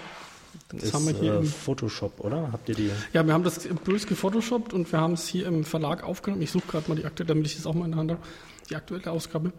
[0.70, 2.50] Das ist haben wir hier äh, im- Photoshop, oder?
[2.52, 2.90] Habt ihr die?
[3.12, 6.42] Ja, wir haben das bös gefotoshoppt und wir haben es hier im Verlag aufgenommen.
[6.42, 8.20] Ich suche gerade mal die aktuelle, damit ich das auch mal in der Hand habe,
[8.70, 9.52] die aktuelle Ausgabe.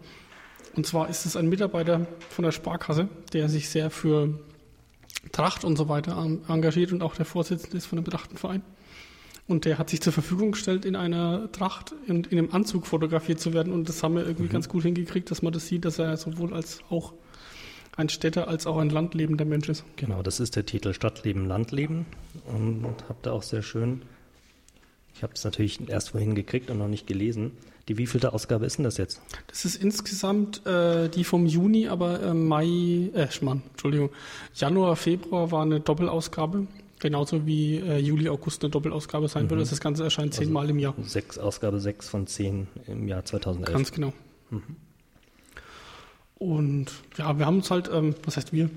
[0.76, 4.38] Und zwar ist es ein Mitarbeiter von der Sparkasse, der sich sehr für
[5.32, 8.62] Tracht und so weiter en- engagiert und auch der Vorsitzende ist von dem Trachtenverein.
[9.48, 13.40] Und der hat sich zur Verfügung gestellt, in einer Tracht und in einem Anzug fotografiert
[13.40, 13.72] zu werden.
[13.72, 16.54] Und das haben wir irgendwie ganz gut hingekriegt, dass man das sieht, dass er sowohl
[16.54, 17.12] als auch
[18.00, 19.84] ein Städter als auch ein landlebender Mensch ist.
[19.96, 22.06] Genau, das ist der Titel Stadtleben, Landleben.
[22.46, 24.02] Und habt ihr auch sehr schön,
[25.14, 27.52] ich habe es natürlich erst vorhin gekriegt und noch nicht gelesen.
[27.88, 29.20] Die wievielte Ausgabe ist denn das jetzt?
[29.48, 34.10] Das ist insgesamt äh, die vom Juni, aber äh, Mai, äh, Mann, Entschuldigung,
[34.54, 36.66] Januar, Februar war eine Doppelausgabe.
[37.00, 39.50] Genauso wie äh, Juli, August eine Doppelausgabe sein Mhm.
[39.50, 39.64] würde.
[39.64, 40.94] Das Ganze erscheint zehnmal im Jahr.
[41.02, 43.72] Sechs, Ausgabe 6 von 10 im Jahr 2011.
[43.72, 44.12] Ganz genau.
[46.40, 46.86] Und
[47.18, 48.70] ja, wir haben uns halt, ähm, was heißt wir?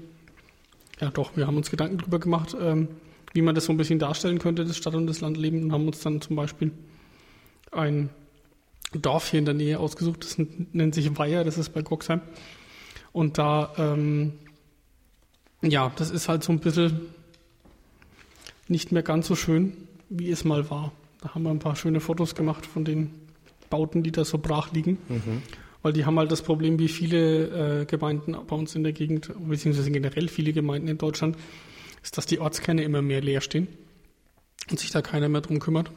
[1.00, 2.90] Ja, doch, wir haben uns Gedanken darüber gemacht, ähm,
[3.34, 5.88] wie man das so ein bisschen darstellen könnte, das Stadt- und das Landleben, und haben
[5.88, 6.72] uns dann zum Beispiel
[7.72, 8.10] ein
[8.92, 12.20] Dorf hier in der Nähe ausgesucht, das nennt sich Weiher, das ist bei Goxheim.
[13.14, 14.34] Und da, ähm,
[15.62, 17.00] ja, das ist halt so ein bisschen
[18.68, 20.92] nicht mehr ganz so schön, wie es mal war.
[21.22, 23.14] Da haben wir ein paar schöne Fotos gemacht von den
[23.70, 24.98] Bauten, die da so brach liegen.
[25.08, 25.42] Mhm.
[25.84, 29.32] Weil die haben halt das Problem, wie viele äh, Gemeinden bei uns in der Gegend,
[29.38, 31.38] beziehungsweise generell viele Gemeinden in Deutschland,
[32.02, 33.68] ist, dass die Ortskerne immer mehr leer stehen
[34.72, 35.92] und sich da keiner mehr drum kümmert.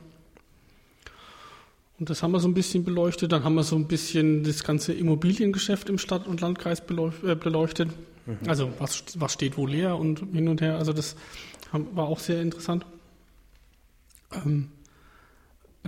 [1.99, 3.33] Und das haben wir so ein bisschen beleuchtet.
[3.33, 7.89] Dann haben wir so ein bisschen das ganze Immobiliengeschäft im Stadt- und Landkreis äh, beleuchtet.
[8.27, 8.39] Mhm.
[8.47, 10.77] Also was, was steht wo leer und hin und her.
[10.77, 11.17] Also das
[11.73, 12.85] war auch sehr interessant.
[14.33, 14.69] Ähm,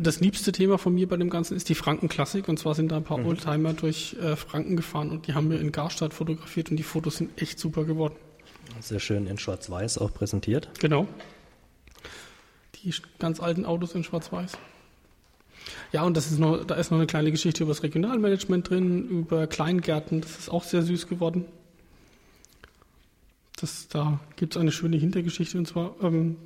[0.01, 2.49] das liebste Thema von mir bei dem Ganzen ist die Frankenklassik.
[2.49, 3.27] Und zwar sind da ein paar mhm.
[3.27, 7.17] Oldtimer durch äh, Franken gefahren und die haben wir in Garstadt fotografiert und die Fotos
[7.17, 8.15] sind echt super geworden.
[8.81, 10.69] Sehr schön in Schwarz-Weiß auch präsentiert.
[10.79, 11.09] Genau.
[12.77, 14.53] Die ganz alten Autos in Schwarz-Weiß.
[15.93, 19.09] Ja, und das ist noch, da ist noch eine kleine Geschichte über das Regionalmanagement drin,
[19.09, 20.21] über Kleingärten.
[20.21, 21.45] Das ist auch sehr süß geworden.
[23.61, 26.37] Das, da gibt es eine schöne Hintergeschichte und zwar ähm,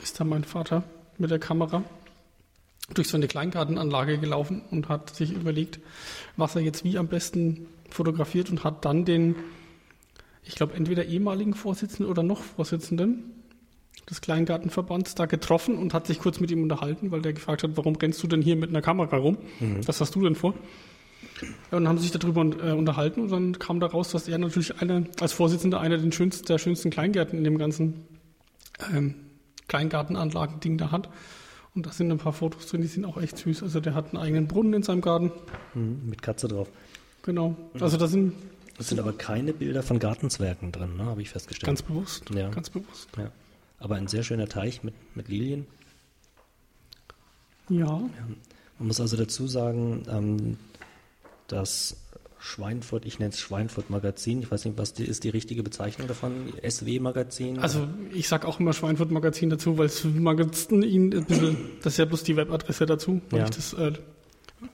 [0.00, 0.84] ist da mein Vater
[1.18, 1.82] mit der Kamera
[2.94, 5.78] durch so eine Kleingartenanlage gelaufen und hat sich überlegt,
[6.36, 9.36] was er jetzt wie am besten fotografiert und hat dann den,
[10.42, 13.34] ich glaube, entweder ehemaligen Vorsitzenden oder noch Vorsitzenden
[14.08, 17.76] des Kleingartenverbands da getroffen und hat sich kurz mit ihm unterhalten, weil der gefragt hat,
[17.76, 19.38] warum rennst du denn hier mit einer Kamera rum?
[19.60, 19.86] Mhm.
[19.86, 20.54] Was hast du denn vor?
[21.70, 24.80] Ja, und haben sich darüber äh, unterhalten und dann kam da raus, dass er natürlich
[24.80, 28.06] eine, als Vorsitzender einer der schönsten, der schönsten Kleingärten in dem ganzen
[28.94, 29.14] ähm,
[29.68, 31.10] Kleingartenanlagen-Ding da hat.
[31.78, 33.62] Und da sind ein paar Fotos drin, die sind auch echt süß.
[33.62, 35.30] Also der hat einen eigenen Brunnen in seinem Garten.
[35.74, 36.68] Mhm, mit Katze drauf.
[37.22, 37.54] Genau.
[37.78, 38.34] Also da sind.
[38.80, 41.04] Es sind aber keine Bilder von Gartenzwergen drin, ne?
[41.04, 41.68] habe ich festgestellt.
[41.68, 42.28] Ganz bewusst.
[42.30, 42.48] Ja.
[42.50, 43.10] Ganz bewusst.
[43.16, 43.30] Ja.
[43.78, 45.68] Aber ein sehr schöner Teich mit, mit Lilien.
[47.68, 47.86] Ja.
[47.86, 48.00] ja.
[48.80, 50.56] Man muss also dazu sagen, ähm,
[51.46, 51.96] dass
[52.38, 56.06] Schweinfurt, ich nenne es Schweinfurt Magazin, ich weiß nicht, was die, ist die richtige Bezeichnung
[56.06, 56.52] davon?
[56.68, 57.58] SW Magazin?
[57.58, 61.10] Also ich sage auch immer Schweinfurt Magazin dazu, weil es Magazin
[61.82, 63.44] das ist ja bloß die Webadresse dazu, weil ja.
[63.46, 63.92] ich das äh,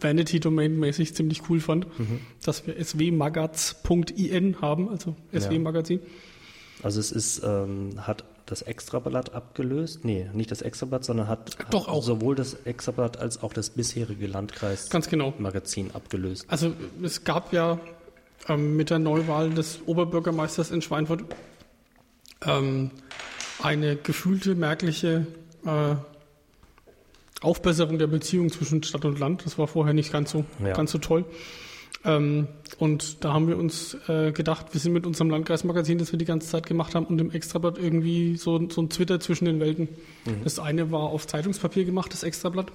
[0.00, 2.20] Vanity-Domain-mäßig ziemlich cool fand, mhm.
[2.42, 6.00] dass wir swmagaz.in haben, also SW Magazin.
[6.00, 6.06] Ja.
[6.84, 10.04] Also es ist, ähm, hat das Extrablatt abgelöst?
[10.04, 14.26] Nee, nicht das Extrablatt, sondern hat, Doch hat sowohl das Extrablatt als auch das bisherige
[14.26, 15.32] Landkreis Ganz genau.
[15.38, 16.44] Magazin abgelöst.
[16.48, 17.78] Also es gab ja
[18.48, 21.24] ähm, mit der Neuwahl des Oberbürgermeisters in Schweinfurt
[22.46, 22.90] ähm,
[23.62, 25.26] eine gefühlte, merkliche
[25.64, 25.94] äh,
[27.40, 29.44] Aufbesserung der Beziehung zwischen Stadt und Land.
[29.44, 30.72] Das war vorher nicht ganz so, ja.
[30.72, 31.24] ganz so toll.
[32.04, 36.18] Ähm, und da haben wir uns äh, gedacht, wir sind mit unserem Landkreismagazin, das wir
[36.18, 39.60] die ganze Zeit gemacht haben, und dem Extrablatt irgendwie so, so ein Twitter zwischen den
[39.60, 39.88] Welten.
[40.24, 40.42] Mhm.
[40.44, 42.72] Das eine war auf Zeitungspapier gemacht, das Extrablatt.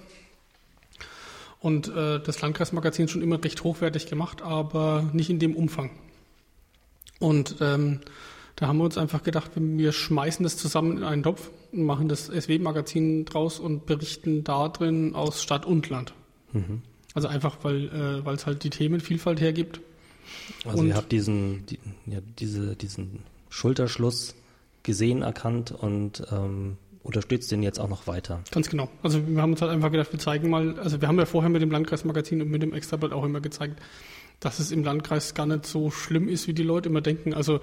[1.59, 5.91] Und äh, das Landkreismagazin schon immer recht hochwertig gemacht, aber nicht in dem Umfang.
[7.19, 7.99] Und ähm,
[8.55, 12.07] da haben wir uns einfach gedacht, wir schmeißen das zusammen in einen Topf und machen
[12.07, 16.13] das SW-Magazin draus und berichten da drin aus Stadt und Land.
[16.53, 16.81] Mhm.
[17.13, 19.81] Also einfach, weil äh, weil es halt die Themenvielfalt hergibt.
[20.65, 24.35] Also und ihr habt diesen, die, ja, diese, diesen Schulterschluss
[24.83, 28.43] gesehen, erkannt und ähm, unterstützt den jetzt auch noch weiter.
[28.51, 28.89] Ganz genau.
[29.03, 31.49] Also wir haben uns halt einfach gedacht, wir zeigen mal, also wir haben ja vorher
[31.49, 33.81] mit dem Landkreismagazin und mit dem Extrablatt auch immer gezeigt,
[34.39, 37.33] dass es im Landkreis gar nicht so schlimm ist, wie die Leute immer denken.
[37.33, 37.59] Also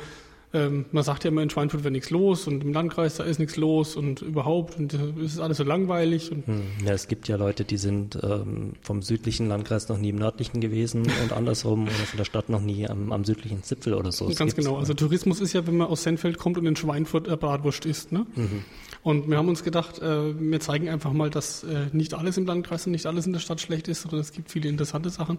[0.56, 3.38] ähm, man sagt ja immer in Schweinfurt wäre nichts los und im Landkreis da ist
[3.38, 6.30] nichts los und überhaupt und es ist alles so langweilig.
[6.30, 6.62] Hm.
[6.84, 10.60] ja, es gibt ja Leute, die sind ähm, vom südlichen Landkreis noch nie im nördlichen
[10.60, 14.28] gewesen und andersrum oder von der Stadt noch nie am, am südlichen Zipfel oder so.
[14.28, 14.76] Das Ganz genau.
[14.76, 18.12] Also Tourismus ist ja, wenn man aus Senfeld kommt und in Schweinfurt äh, Bratwurst isst.
[18.12, 18.26] Ne?
[18.34, 18.64] Mhm.
[19.02, 22.46] Und wir haben uns gedacht, äh, wir zeigen einfach mal, dass äh, nicht alles im
[22.46, 25.38] Landkreis und nicht alles in der Stadt schlecht ist, sondern es gibt viele interessante Sachen.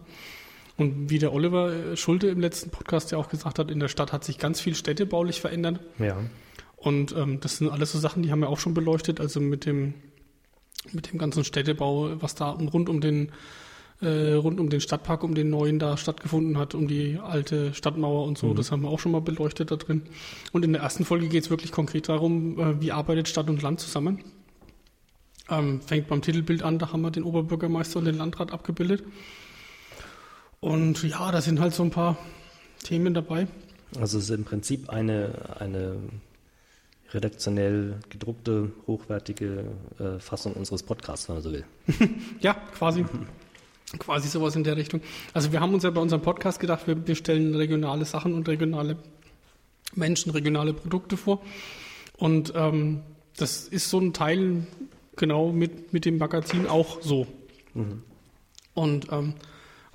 [0.77, 3.87] Und wie der Oliver äh, Schulte im letzten Podcast ja auch gesagt hat, in der
[3.87, 5.79] Stadt hat sich ganz viel städtebaulich verändert.
[5.97, 6.17] Ja.
[6.75, 9.19] Und ähm, das sind alles so Sachen, die haben wir auch schon beleuchtet.
[9.19, 9.95] Also mit dem,
[10.91, 13.31] mit dem ganzen Städtebau, was da rund um den
[14.01, 18.25] äh, rund um den Stadtpark, um den neuen da stattgefunden hat, um die alte Stadtmauer
[18.25, 18.47] und so.
[18.47, 18.55] Mhm.
[18.55, 20.03] Das haben wir auch schon mal beleuchtet da drin.
[20.51, 23.61] Und in der ersten Folge geht es wirklich konkret darum, äh, wie arbeitet Stadt und
[23.61, 24.23] Land zusammen.
[25.49, 29.03] Ähm, fängt beim Titelbild an, da haben wir den Oberbürgermeister und den Landrat abgebildet.
[30.59, 32.17] Und ja, da sind halt so ein paar
[32.83, 33.47] Themen dabei.
[33.99, 35.97] Also es ist im Prinzip eine, eine
[37.11, 39.65] redaktionell gedruckte, hochwertige
[39.99, 41.65] äh, Fassung unseres Podcasts, wenn man so will.
[42.41, 43.05] ja, quasi.
[43.99, 44.99] Quasi sowas in der Richtung.
[45.33, 48.49] Also wir haben uns ja bei unserem Podcast gedacht, wir, wir stellen regionale Sachen und
[48.49, 48.97] regionale
[49.95, 51.41] Menschen, regionale Produkte vor.
[52.17, 52.99] Und ähm,
[53.37, 54.67] das ist so ein Teil
[55.15, 57.27] genau mit, mit dem Magazin auch so.
[57.75, 58.03] Mhm.
[58.73, 59.35] Und ähm,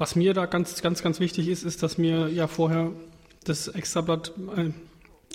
[0.02, 2.90] was mir da ganz, ganz, ganz wichtig ist, ist, dass wir ja vorher
[3.44, 4.70] das Extrablatt äh,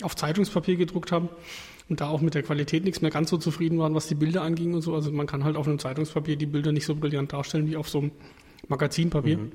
[0.04, 1.30] auf Zeitungspapier gedruckt haben
[1.88, 4.42] und da auch mit der Qualität nichts mehr ganz so zufrieden waren, was die Bilder
[4.42, 4.94] anging und so.
[4.94, 7.88] Also man kann halt auf einem Zeitungspapier die Bilder nicht so brillant darstellen wie auf
[7.88, 8.12] so einem
[8.68, 9.38] Magazinpapier.
[9.38, 9.52] Mhm.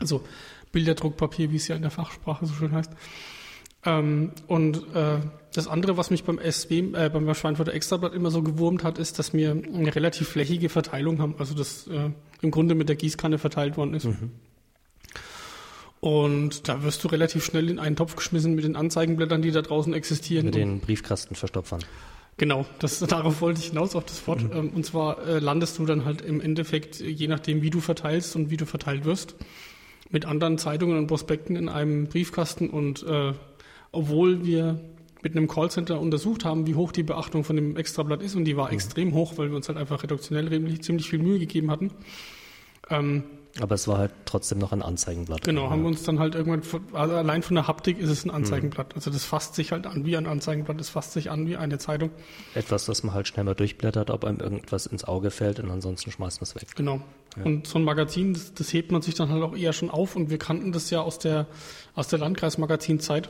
[0.00, 0.24] Also
[0.72, 2.90] Bilderdruckpapier, wie es ja in der Fachsprache so schön heißt.
[3.84, 5.20] Ähm, und äh,
[5.54, 9.20] das andere, was mich beim SW, äh, beim Schweinfurter Extrablatt immer so gewurmt hat, ist,
[9.20, 11.36] dass wir eine relativ flächige Verteilung haben.
[11.38, 12.10] Also das äh,
[12.42, 14.04] im Grunde mit der Gießkanne verteilt worden ist.
[14.04, 14.30] Mhm.
[16.00, 19.62] Und da wirst du relativ schnell in einen Topf geschmissen mit den Anzeigenblättern, die da
[19.62, 20.46] draußen existieren.
[20.46, 21.84] Mit den Briefkastenverstopfern.
[22.38, 24.42] Genau, das, darauf wollte ich hinaus auf das Wort.
[24.42, 24.70] Mhm.
[24.70, 28.50] Und zwar äh, landest du dann halt im Endeffekt, je nachdem, wie du verteilst und
[28.50, 29.36] wie du verteilt wirst,
[30.10, 32.68] mit anderen Zeitungen und Prospekten in einem Briefkasten.
[32.68, 33.32] Und äh,
[33.92, 34.80] obwohl wir
[35.22, 38.56] mit einem Callcenter untersucht haben, wie hoch die Beachtung von dem Extrablatt ist, und die
[38.56, 38.74] war mhm.
[38.74, 41.90] extrem hoch, weil wir uns halt einfach reduktionell ziemlich viel Mühe gegeben hatten.
[42.90, 43.24] Ähm,
[43.60, 45.42] aber es war halt trotzdem noch ein Anzeigenblatt.
[45.42, 46.62] Genau, haben wir uns dann halt irgendwann,
[46.94, 48.90] also allein von der Haptik ist es ein Anzeigenblatt.
[48.90, 48.94] Mhm.
[48.94, 51.78] Also das fasst sich halt an wie ein Anzeigenblatt, das fasst sich an wie eine
[51.78, 52.10] Zeitung.
[52.54, 56.10] Etwas, das man halt schnell mal durchblättert, ob einem irgendwas ins Auge fällt und ansonsten
[56.10, 56.68] schmeißt man es weg.
[56.76, 57.02] Genau.
[57.36, 57.44] Ja.
[57.44, 60.16] Und so ein Magazin, das, das, hebt man sich dann halt auch eher schon auf
[60.16, 61.46] und wir kannten das ja aus der,
[61.94, 63.28] aus der Landkreismagazinzeit.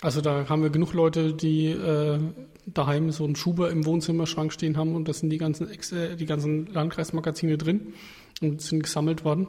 [0.00, 2.18] Also da haben wir genug Leute, die äh,
[2.66, 6.16] daheim so einen Schuber im Wohnzimmerschrank stehen haben und da sind die ganzen, Ex äh,
[6.16, 7.94] die ganzen Landkreismagazine drin
[8.40, 9.46] und sind gesammelt worden.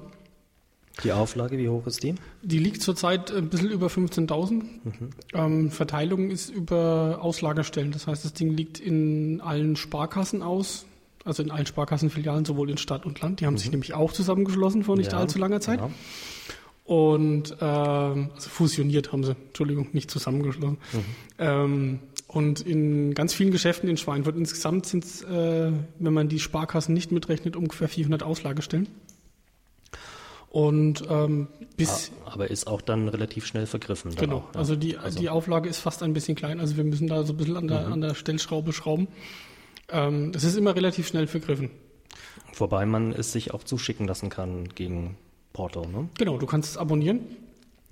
[1.03, 2.15] Die Auflage, wie hoch ist die?
[2.41, 4.53] Die liegt zurzeit ein bisschen über 15.000.
[4.53, 4.63] Mhm.
[5.33, 7.91] Ähm, Verteilung ist über Auslagerstellen.
[7.91, 10.85] Das heißt, das Ding liegt in allen Sparkassen aus,
[11.23, 13.39] also in allen Sparkassenfilialen, sowohl in Stadt und Land.
[13.39, 13.59] Die haben mhm.
[13.59, 15.19] sich nämlich auch zusammengeschlossen vor nicht ja.
[15.19, 15.79] allzu langer Zeit.
[15.79, 15.89] Ja.
[16.83, 20.77] Und äh, also fusioniert haben sie, Entschuldigung, nicht zusammengeschlossen.
[20.91, 20.99] Mhm.
[21.37, 26.39] Ähm, und in ganz vielen Geschäften in Schweinfurt insgesamt sind es, äh, wenn man die
[26.39, 28.87] Sparkassen nicht mitrechnet, ungefähr 400 Auslagestellen.
[30.49, 32.11] Und ähm, bis.
[32.25, 34.13] Aber ist auch dann relativ schnell vergriffen.
[34.15, 34.37] Genau.
[34.37, 34.59] Auch, ja.
[34.59, 36.59] Also, die, also die Auflage ist fast ein bisschen klein.
[36.59, 37.93] Also wir müssen da so ein bisschen an der, mhm.
[37.93, 39.07] an der Stellschraube schrauben.
[39.89, 41.69] Ähm, das ist immer relativ schnell vergriffen.
[42.55, 45.17] Wobei man es sich auch zuschicken lassen kann gegen
[45.53, 46.09] Porto, ne?
[46.17, 47.21] Genau, du kannst es abonnieren.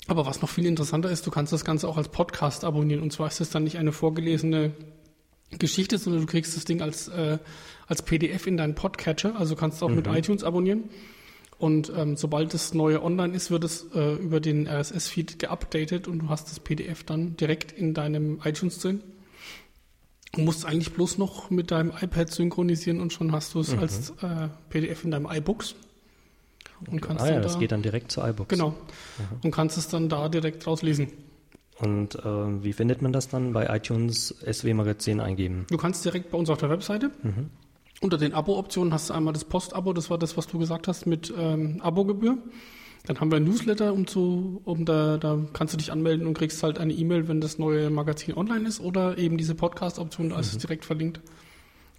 [0.08, 3.02] Aber was noch viel interessanter ist, du kannst das Ganze auch als Podcast abonnieren.
[3.02, 4.72] Und zwar ist es dann nicht eine vorgelesene
[5.52, 7.38] Geschichte, sondern du kriegst das Ding als, äh,
[7.88, 9.36] als PDF in deinen Podcatcher.
[9.38, 9.98] Also kannst du auch mhm.
[9.98, 10.86] mit iTunes abonnieren.
[11.60, 16.20] Und ähm, sobald das neue online ist, wird es äh, über den RSS-Feed geupdatet und
[16.20, 19.02] du hast das PDF dann direkt in deinem iTunes drin.
[20.32, 23.80] Du musst eigentlich bloß noch mit deinem iPad synchronisieren und schon hast du es mhm.
[23.80, 25.76] als äh, PDF in deinem iBooks.
[26.88, 28.50] Und kannst ah, ja, da, das geht dann direkt zu iBooks.
[28.50, 28.70] Genau.
[28.70, 28.76] Mhm.
[29.44, 31.08] Und kannst es dann da direkt rauslesen.
[31.80, 35.66] Und äh, wie findet man das dann bei iTunes SW Magazin eingeben?
[35.70, 37.12] Du kannst direkt bei uns auf der Webseite.
[37.24, 37.50] Mhm.
[38.02, 41.06] Unter den Abo-Optionen hast du einmal das Post-Abo, das war das, was du gesagt hast,
[41.06, 42.38] mit ähm, Abogebühr.
[43.06, 46.34] Dann haben wir ein Newsletter, um zu, um da, da kannst du dich anmelden und
[46.34, 50.40] kriegst halt eine E-Mail, wenn das neue Magazin online ist oder eben diese Podcast-Option, da
[50.40, 50.60] ist es mhm.
[50.60, 51.22] direkt verlinkt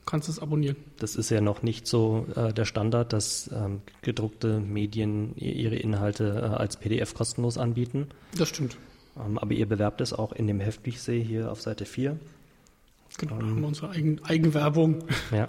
[0.07, 0.77] kannst es abonnieren.
[0.99, 6.41] Das ist ja noch nicht so äh, der Standard, dass ähm, gedruckte Medien ihre Inhalte
[6.43, 8.09] äh, als PDF kostenlos anbieten.
[8.37, 8.77] Das stimmt.
[9.17, 11.85] Ähm, aber ihr bewerbt es auch in dem Heft, wie ich sehe, hier auf Seite
[11.85, 12.19] 4.
[13.19, 15.05] Genau, ähm, haben wir unsere Eigen, Eigenwerbung.
[15.33, 15.49] Ja.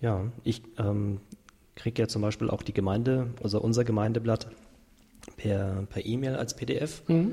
[0.00, 1.20] Ja, ich ähm,
[1.74, 4.48] kriege ja zum Beispiel auch die Gemeinde, also unser Gemeindeblatt
[5.36, 7.02] per E-Mail e als PDF.
[7.08, 7.32] Mhm.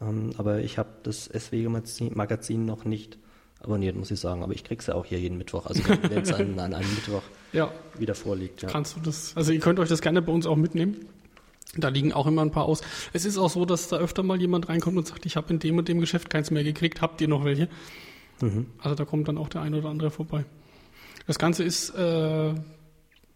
[0.00, 3.18] Ähm, aber ich habe das SW-Magazin noch nicht
[3.60, 4.42] abonniert, muss ich sagen.
[4.42, 5.66] Aber ich krieg's ja auch hier jeden Mittwoch.
[5.66, 7.70] Also wenn es an, an, einem Mittwoch ja.
[7.98, 8.62] wieder vorliegt.
[8.62, 8.68] Ja.
[8.68, 11.06] Kannst du das, also ihr könnt euch das gerne bei uns auch mitnehmen.
[11.76, 12.80] Da liegen auch immer ein paar aus.
[13.12, 15.58] Es ist auch so, dass da öfter mal jemand reinkommt und sagt, ich habe in
[15.58, 17.68] dem und dem Geschäft keins mehr gekriegt, habt ihr noch welche?
[18.40, 18.66] Mhm.
[18.78, 20.44] Also da kommt dann auch der eine oder andere vorbei.
[21.26, 22.54] Das Ganze ist äh,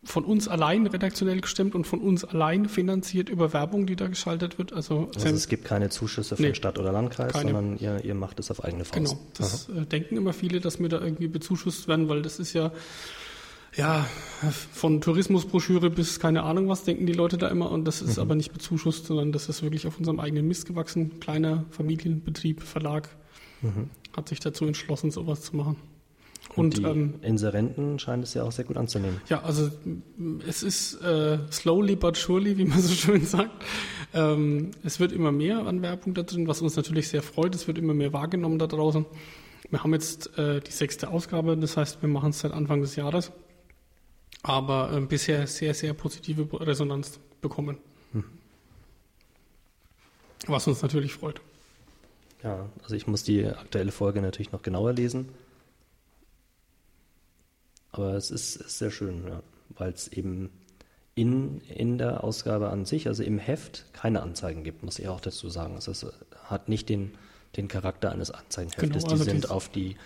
[0.02, 4.58] von uns allein redaktionell gestimmt und von uns allein finanziert über Werbung, die da geschaltet
[4.58, 4.72] wird.
[4.72, 7.52] Also, also es gibt keine Zuschüsse von nee, Stadt oder Landkreis, keine.
[7.52, 8.94] sondern ihr, ihr macht es auf eigene Faust.
[8.94, 12.54] Genau, das äh, denken immer viele, dass wir da irgendwie bezuschusst werden, weil das ist
[12.54, 12.72] ja
[13.76, 14.04] ja,
[14.72, 18.22] von Tourismusbroschüre bis keine Ahnung was denken die Leute da immer und das ist mhm.
[18.22, 21.20] aber nicht bezuschusst, sondern das ist wirklich auf unserem eigenen Mist gewachsen.
[21.20, 23.08] Kleiner Familienbetrieb, Verlag
[23.62, 23.90] mhm.
[24.16, 25.76] hat sich dazu entschlossen, sowas zu machen.
[26.56, 29.20] Und, und die ähm, Inserenten scheint es ja auch sehr gut anzunehmen.
[29.28, 29.70] Ja, also
[30.48, 33.64] es ist äh, slowly but surely, wie man so schön sagt.
[34.12, 37.54] Ähm, es wird immer mehr an Werbung da drin, was uns natürlich sehr freut.
[37.54, 39.06] Es wird immer mehr wahrgenommen da draußen.
[39.70, 42.96] Wir haben jetzt äh, die sechste Ausgabe, das heißt, wir machen es seit Anfang des
[42.96, 43.30] Jahres.
[44.42, 47.78] aber äh, bisher sehr, sehr positive Resonanz bekommen.
[48.12, 48.24] Hm.
[50.46, 51.40] Was uns natürlich freut.
[52.42, 55.28] Ja, also ich muss die aktuelle Folge natürlich noch genauer lesen.
[57.92, 59.42] Aber es ist, ist sehr schön, ja,
[59.76, 60.50] weil es eben
[61.14, 65.20] in, in der Ausgabe an sich, also im Heft, keine Anzeigen gibt, muss ich auch
[65.20, 65.74] dazu sagen.
[65.74, 66.06] Also es
[66.44, 67.12] hat nicht den,
[67.56, 69.02] den Charakter eines Anzeigenheftes.
[69.02, 69.96] Genau, also die sind auf die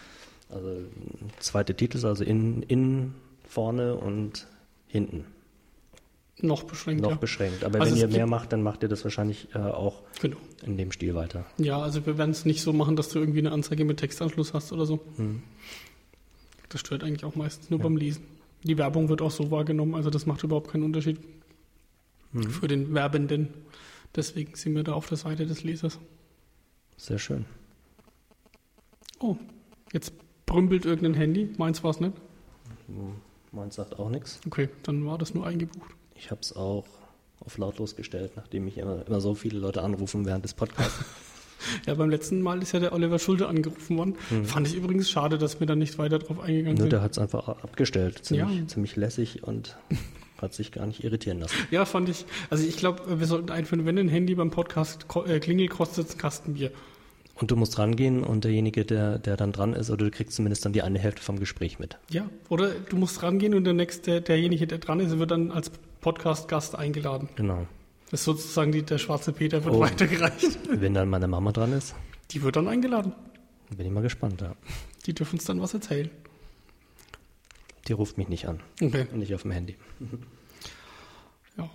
[0.51, 0.85] also
[1.41, 3.15] zweite Titel, also in, in
[3.49, 4.47] vorne und
[4.87, 5.27] hinten.
[6.41, 7.03] Noch beschränkt.
[7.03, 7.17] Noch ja.
[7.17, 7.65] beschränkt.
[7.65, 10.37] Aber also wenn ihr mehr macht, dann macht ihr das wahrscheinlich äh, auch genau.
[10.65, 11.47] in dem Stil weiter.
[11.59, 14.53] Ja, also wir werden es nicht so machen, dass du irgendwie eine Anzeige mit Textanschluss
[14.53, 15.01] hast oder so.
[15.17, 15.43] Hm.
[16.75, 17.85] Das stört eigentlich auch meistens nur ja.
[17.85, 18.25] beim Lesen.
[18.65, 21.21] Die Werbung wird auch so wahrgenommen, also das macht überhaupt keinen Unterschied
[22.33, 22.51] hm.
[22.51, 23.51] für den Werbenden.
[24.17, 26.01] Deswegen sind wir da auf der Seite des Lesers.
[26.97, 27.45] Sehr schön.
[29.21, 29.37] Oh,
[29.93, 30.15] jetzt
[30.47, 31.49] brümpelt irgendein Handy.
[31.59, 32.15] Meins war es nicht.
[33.53, 34.41] Meins sagt auch nichts.
[34.45, 35.95] Okay, dann war das nur eingebucht.
[36.17, 36.87] Ich habe es auch
[37.39, 41.05] auf lautlos gestellt, nachdem mich immer, immer so viele Leute anrufen während des Podcasts.
[41.87, 44.17] Ja, beim letzten Mal ist ja der Oliver Schulte angerufen worden.
[44.31, 44.45] Mhm.
[44.45, 46.93] Fand ich übrigens schade, dass wir da nicht weiter drauf eingegangen sind.
[46.93, 48.25] Der hat es einfach abgestellt.
[48.25, 48.67] Ziemlich, ja.
[48.67, 49.77] ziemlich lässig und
[50.39, 51.55] hat sich gar nicht irritieren lassen.
[51.71, 52.25] Ja, fand ich.
[52.51, 56.15] Also ich glaube, wir sollten einführen, wenn ein Handy beim Podcast äh, klingelt, kostet es
[56.15, 56.71] ein Kastenbier.
[57.37, 60.65] Und du musst rangehen und derjenige, der, der dann dran ist, oder du kriegst zumindest
[60.65, 61.99] dann die eine Hälfte vom Gespräch mit.
[62.11, 65.71] Ja, oder du musst rangehen und der nächste, derjenige, der dran ist, wird dann als
[66.01, 67.29] Podcast-Gast eingeladen.
[67.35, 67.67] Genau.
[68.15, 70.57] Das ist sozusagen die, der schwarze Peter wird oh, weitergereicht.
[70.69, 71.97] Wenn dann meine Mama dran ist.
[72.31, 73.13] Die wird dann eingeladen.
[73.77, 74.55] Bin ich mal gespannt, ja.
[75.05, 76.09] Die dürfen uns dann was erzählen.
[77.89, 78.61] Die ruft mich nicht an.
[78.81, 79.09] Okay.
[79.13, 79.77] Und nicht auf dem Handy.
[81.59, 81.69] Ja.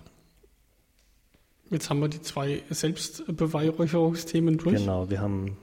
[1.68, 4.76] Jetzt haben wir die zwei Selbstbeweihräucherungsthemen durch.
[4.76, 5.58] Genau, wir haben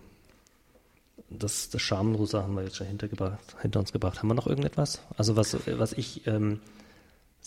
[1.31, 4.19] das, das Schamlose haben wir jetzt schon hinter, hinter, uns gebracht.
[4.19, 5.01] Haben wir noch irgendetwas?
[5.17, 6.59] Also was, was ich ähm,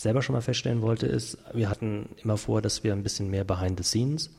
[0.00, 3.44] selber schon mal feststellen wollte, ist, wir hatten immer vor, dass wir ein bisschen mehr
[3.44, 4.30] Behind the Scenes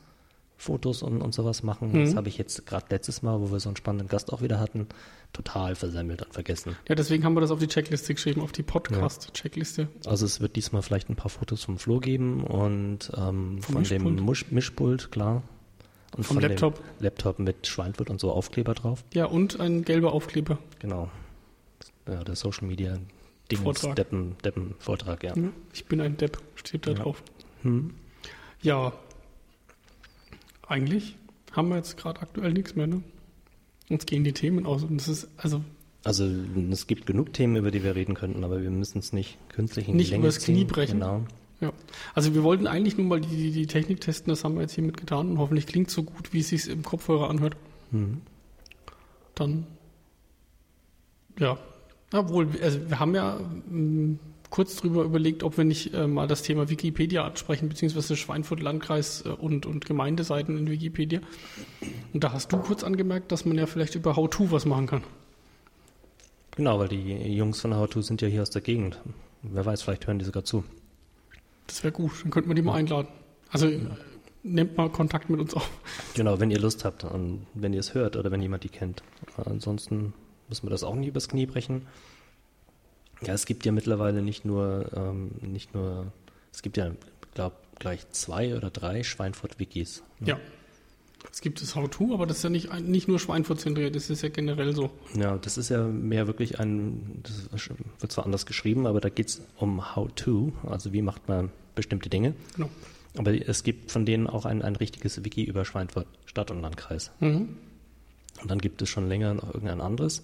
[0.62, 1.90] Fotos und, und sowas machen.
[1.92, 2.04] Mhm.
[2.04, 4.60] Das habe ich jetzt gerade letztes Mal, wo wir so einen spannenden Gast auch wieder
[4.60, 4.86] hatten,
[5.32, 6.76] total versemmelt und vergessen.
[6.88, 9.82] Ja, deswegen haben wir das auf die Checkliste geschrieben, auf die Podcast-Checkliste.
[9.82, 10.10] Ja.
[10.10, 13.90] Also es wird diesmal vielleicht ein paar Fotos vom Flo geben und ähm, von Mischpult.
[13.90, 15.42] dem Musch Mischpult, klar.
[16.16, 16.80] Und vom Laptop.
[17.00, 19.02] Laptop mit Schweinfurt und so Aufkleber drauf.
[19.14, 20.58] Ja, und ein gelber Aufkleber.
[20.78, 21.10] Genau.
[22.06, 22.98] Ja, der Social Media
[23.56, 23.96] Vortrag.
[23.96, 25.34] Deppen, Deppen Vortrag, ja.
[25.72, 26.98] Ich bin ein Depp, steht da ja.
[26.98, 27.22] drauf.
[27.62, 27.94] Hm.
[28.62, 28.92] Ja,
[30.66, 31.16] eigentlich
[31.52, 33.02] haben wir jetzt gerade aktuell nichts mehr, ne?
[33.90, 35.62] Uns gehen die Themen aus und es ist, also.
[36.04, 36.24] Also
[36.70, 39.88] es gibt genug Themen, über die wir reden könnten, aber wir müssen es nicht künstlich
[39.88, 40.98] in nicht die Länge übers Knie brechen.
[40.98, 41.24] Genau.
[41.60, 41.72] Ja.
[42.14, 44.74] Also wir wollten eigentlich nur mal die, die, die Technik testen, das haben wir jetzt
[44.74, 47.56] hiermit getan und hoffentlich klingt so gut, wie es sich im Kopfhörer anhört.
[47.92, 48.22] Mhm.
[49.36, 49.66] Dann,
[51.38, 51.58] ja,
[52.20, 54.18] obwohl, also wir haben ja m, hm,
[54.52, 59.24] kurz drüber überlegt, ob wir nicht äh, mal das Thema Wikipedia ansprechen, beziehungsweise Schweinfurt Landkreis
[59.24, 61.20] äh, und, und Gemeindeseiten in Wikipedia.
[62.12, 65.02] Und da hast du kurz angemerkt, dass man ja vielleicht über How-To was machen kann.
[66.54, 69.00] Genau, weil die Jungs von How-To sind ja hier aus der Gegend.
[69.42, 70.64] Wer weiß, vielleicht hören die sogar zu.
[71.66, 73.08] Das wäre gut, dann könnten wir die mal einladen.
[73.50, 73.80] Also ja.
[74.42, 75.70] nehmt mal Kontakt mit uns auf.
[76.14, 79.02] Genau, wenn ihr Lust habt und wenn ihr es hört oder wenn jemand die kennt.
[79.36, 80.12] Ansonsten
[80.52, 81.86] müssen wir das auch nicht übers Knie brechen.
[83.22, 86.12] Ja, es gibt ja mittlerweile nicht nur, ähm, nicht nur,
[86.52, 86.90] es gibt ja,
[87.32, 90.02] glaube gleich zwei oder drei Schweinfurt-Wikis.
[90.20, 90.28] Ne?
[90.28, 90.40] Ja.
[91.32, 94.20] Es gibt das How-To, aber das ist ja nicht, nicht nur Schweinfurt zentriert, das ist
[94.22, 94.90] ja generell so.
[95.14, 99.28] Ja, das ist ja mehr wirklich ein, das wird zwar anders geschrieben, aber da geht
[99.28, 102.34] es um How-To, also wie macht man bestimmte Dinge.
[102.56, 102.68] Genau.
[103.16, 107.12] Aber es gibt von denen auch ein, ein richtiges Wiki über Schweinfurt, Stadt und Landkreis.
[107.20, 107.56] Mhm.
[108.42, 110.22] Und dann gibt es schon länger noch irgendein anderes.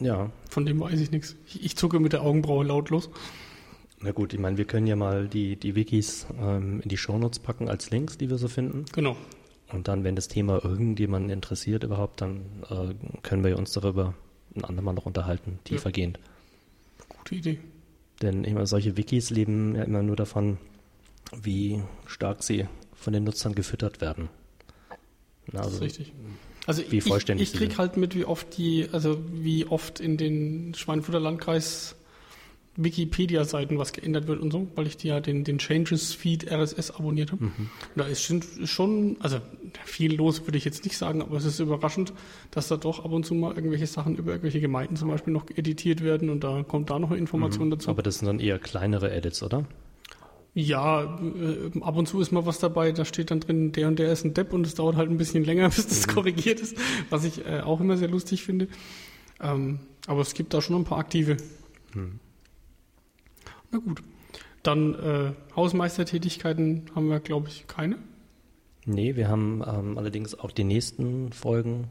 [0.00, 0.30] Ja.
[0.50, 1.36] Von dem weiß ich nichts.
[1.46, 3.10] Ich, ich zucke mit der Augenbraue lautlos.
[4.00, 7.38] Na gut, ich meine, wir können ja mal die, die Wikis ähm, in die Shownotes
[7.38, 8.84] packen als Links, die wir so finden.
[8.92, 9.16] Genau.
[9.72, 14.14] Und dann, wenn das Thema irgendjemanden interessiert überhaupt, dann äh, können wir uns darüber
[14.54, 16.18] ein andermal noch unterhalten, tiefergehend.
[16.18, 17.16] Ja.
[17.18, 17.58] Gute Idee.
[18.22, 20.58] Denn ich meine, solche Wikis leben ja immer nur davon,
[21.42, 24.28] wie stark sie von den Nutzern gefüttert werden.
[25.52, 26.12] Na, also, das ist richtig.
[26.66, 30.16] Also wie vollständig ich, ich krieg halt mit, wie oft die, also wie oft in
[30.16, 31.96] den Schweinfurter Landkreis
[32.76, 37.32] Wikipedia-Seiten was geändert wird und so, weil ich die ja den, den Changes-Feed RSS abonniert
[37.32, 37.44] habe.
[37.44, 37.70] Mhm.
[37.94, 38.22] Da ist
[38.64, 39.38] schon, also
[39.84, 42.12] viel los würde ich jetzt nicht sagen, aber es ist überraschend,
[42.50, 45.48] dass da doch ab und zu mal irgendwelche Sachen über irgendwelche Gemeinden zum Beispiel noch
[45.48, 47.72] editiert werden und da kommt da noch eine Information mhm.
[47.72, 47.90] dazu.
[47.90, 49.64] Aber das sind dann eher kleinere Edits, oder?
[50.56, 53.98] Ja, äh, ab und zu ist mal was dabei, da steht dann drin, der und
[53.98, 56.12] der ist ein Depp und es dauert halt ein bisschen länger, bis das mhm.
[56.12, 56.78] korrigiert ist,
[57.10, 58.68] was ich äh, auch immer sehr lustig finde.
[59.38, 61.36] Ähm, aber es gibt da schon ein paar aktive.
[61.92, 62.20] Mhm.
[63.70, 64.02] Na gut.
[64.62, 67.98] Dann äh, Hausmeistertätigkeiten haben wir, glaube ich, keine.
[68.86, 71.88] Nee, wir haben ähm, allerdings auch die nächsten Folgen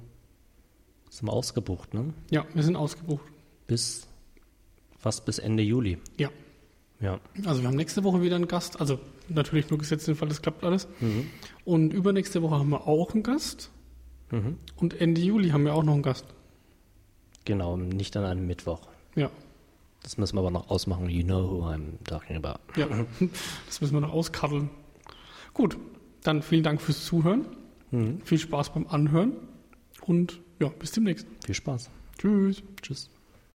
[1.11, 2.15] sind wir ausgebucht, ne?
[2.31, 3.25] Ja, wir sind ausgebucht.
[3.67, 4.07] Bis
[4.97, 5.99] fast bis Ende Juli.
[6.17, 6.31] Ja.
[7.05, 7.19] Ja.
[7.45, 8.81] Also wir haben nächste Woche wieder einen Gast.
[8.81, 8.99] Also
[9.29, 10.87] natürlich nur gesetzt den Fall, das klappt alles.
[11.63, 13.69] Und übernächste Woche haben wir auch einen Gast.
[14.31, 14.57] Mhm.
[14.75, 16.25] Und Ende Juli haben wir auch noch einen Gast.
[17.45, 18.87] Genau, nicht an einem Mittwoch.
[19.15, 19.29] Ja.
[20.01, 21.07] Das müssen wir aber noch ausmachen.
[21.09, 22.59] You know who I'm talking about.
[22.75, 22.87] Ja,
[23.67, 24.71] das müssen wir noch auskaddeln.
[25.53, 25.77] Gut,
[26.23, 27.45] dann vielen Dank fürs Zuhören.
[28.23, 29.33] Viel Spaß beim Anhören
[30.01, 31.27] und ja, bis demnächst.
[31.45, 31.89] Viel Spaß.
[32.17, 32.63] Tschüss.
[32.81, 33.09] Tschüss.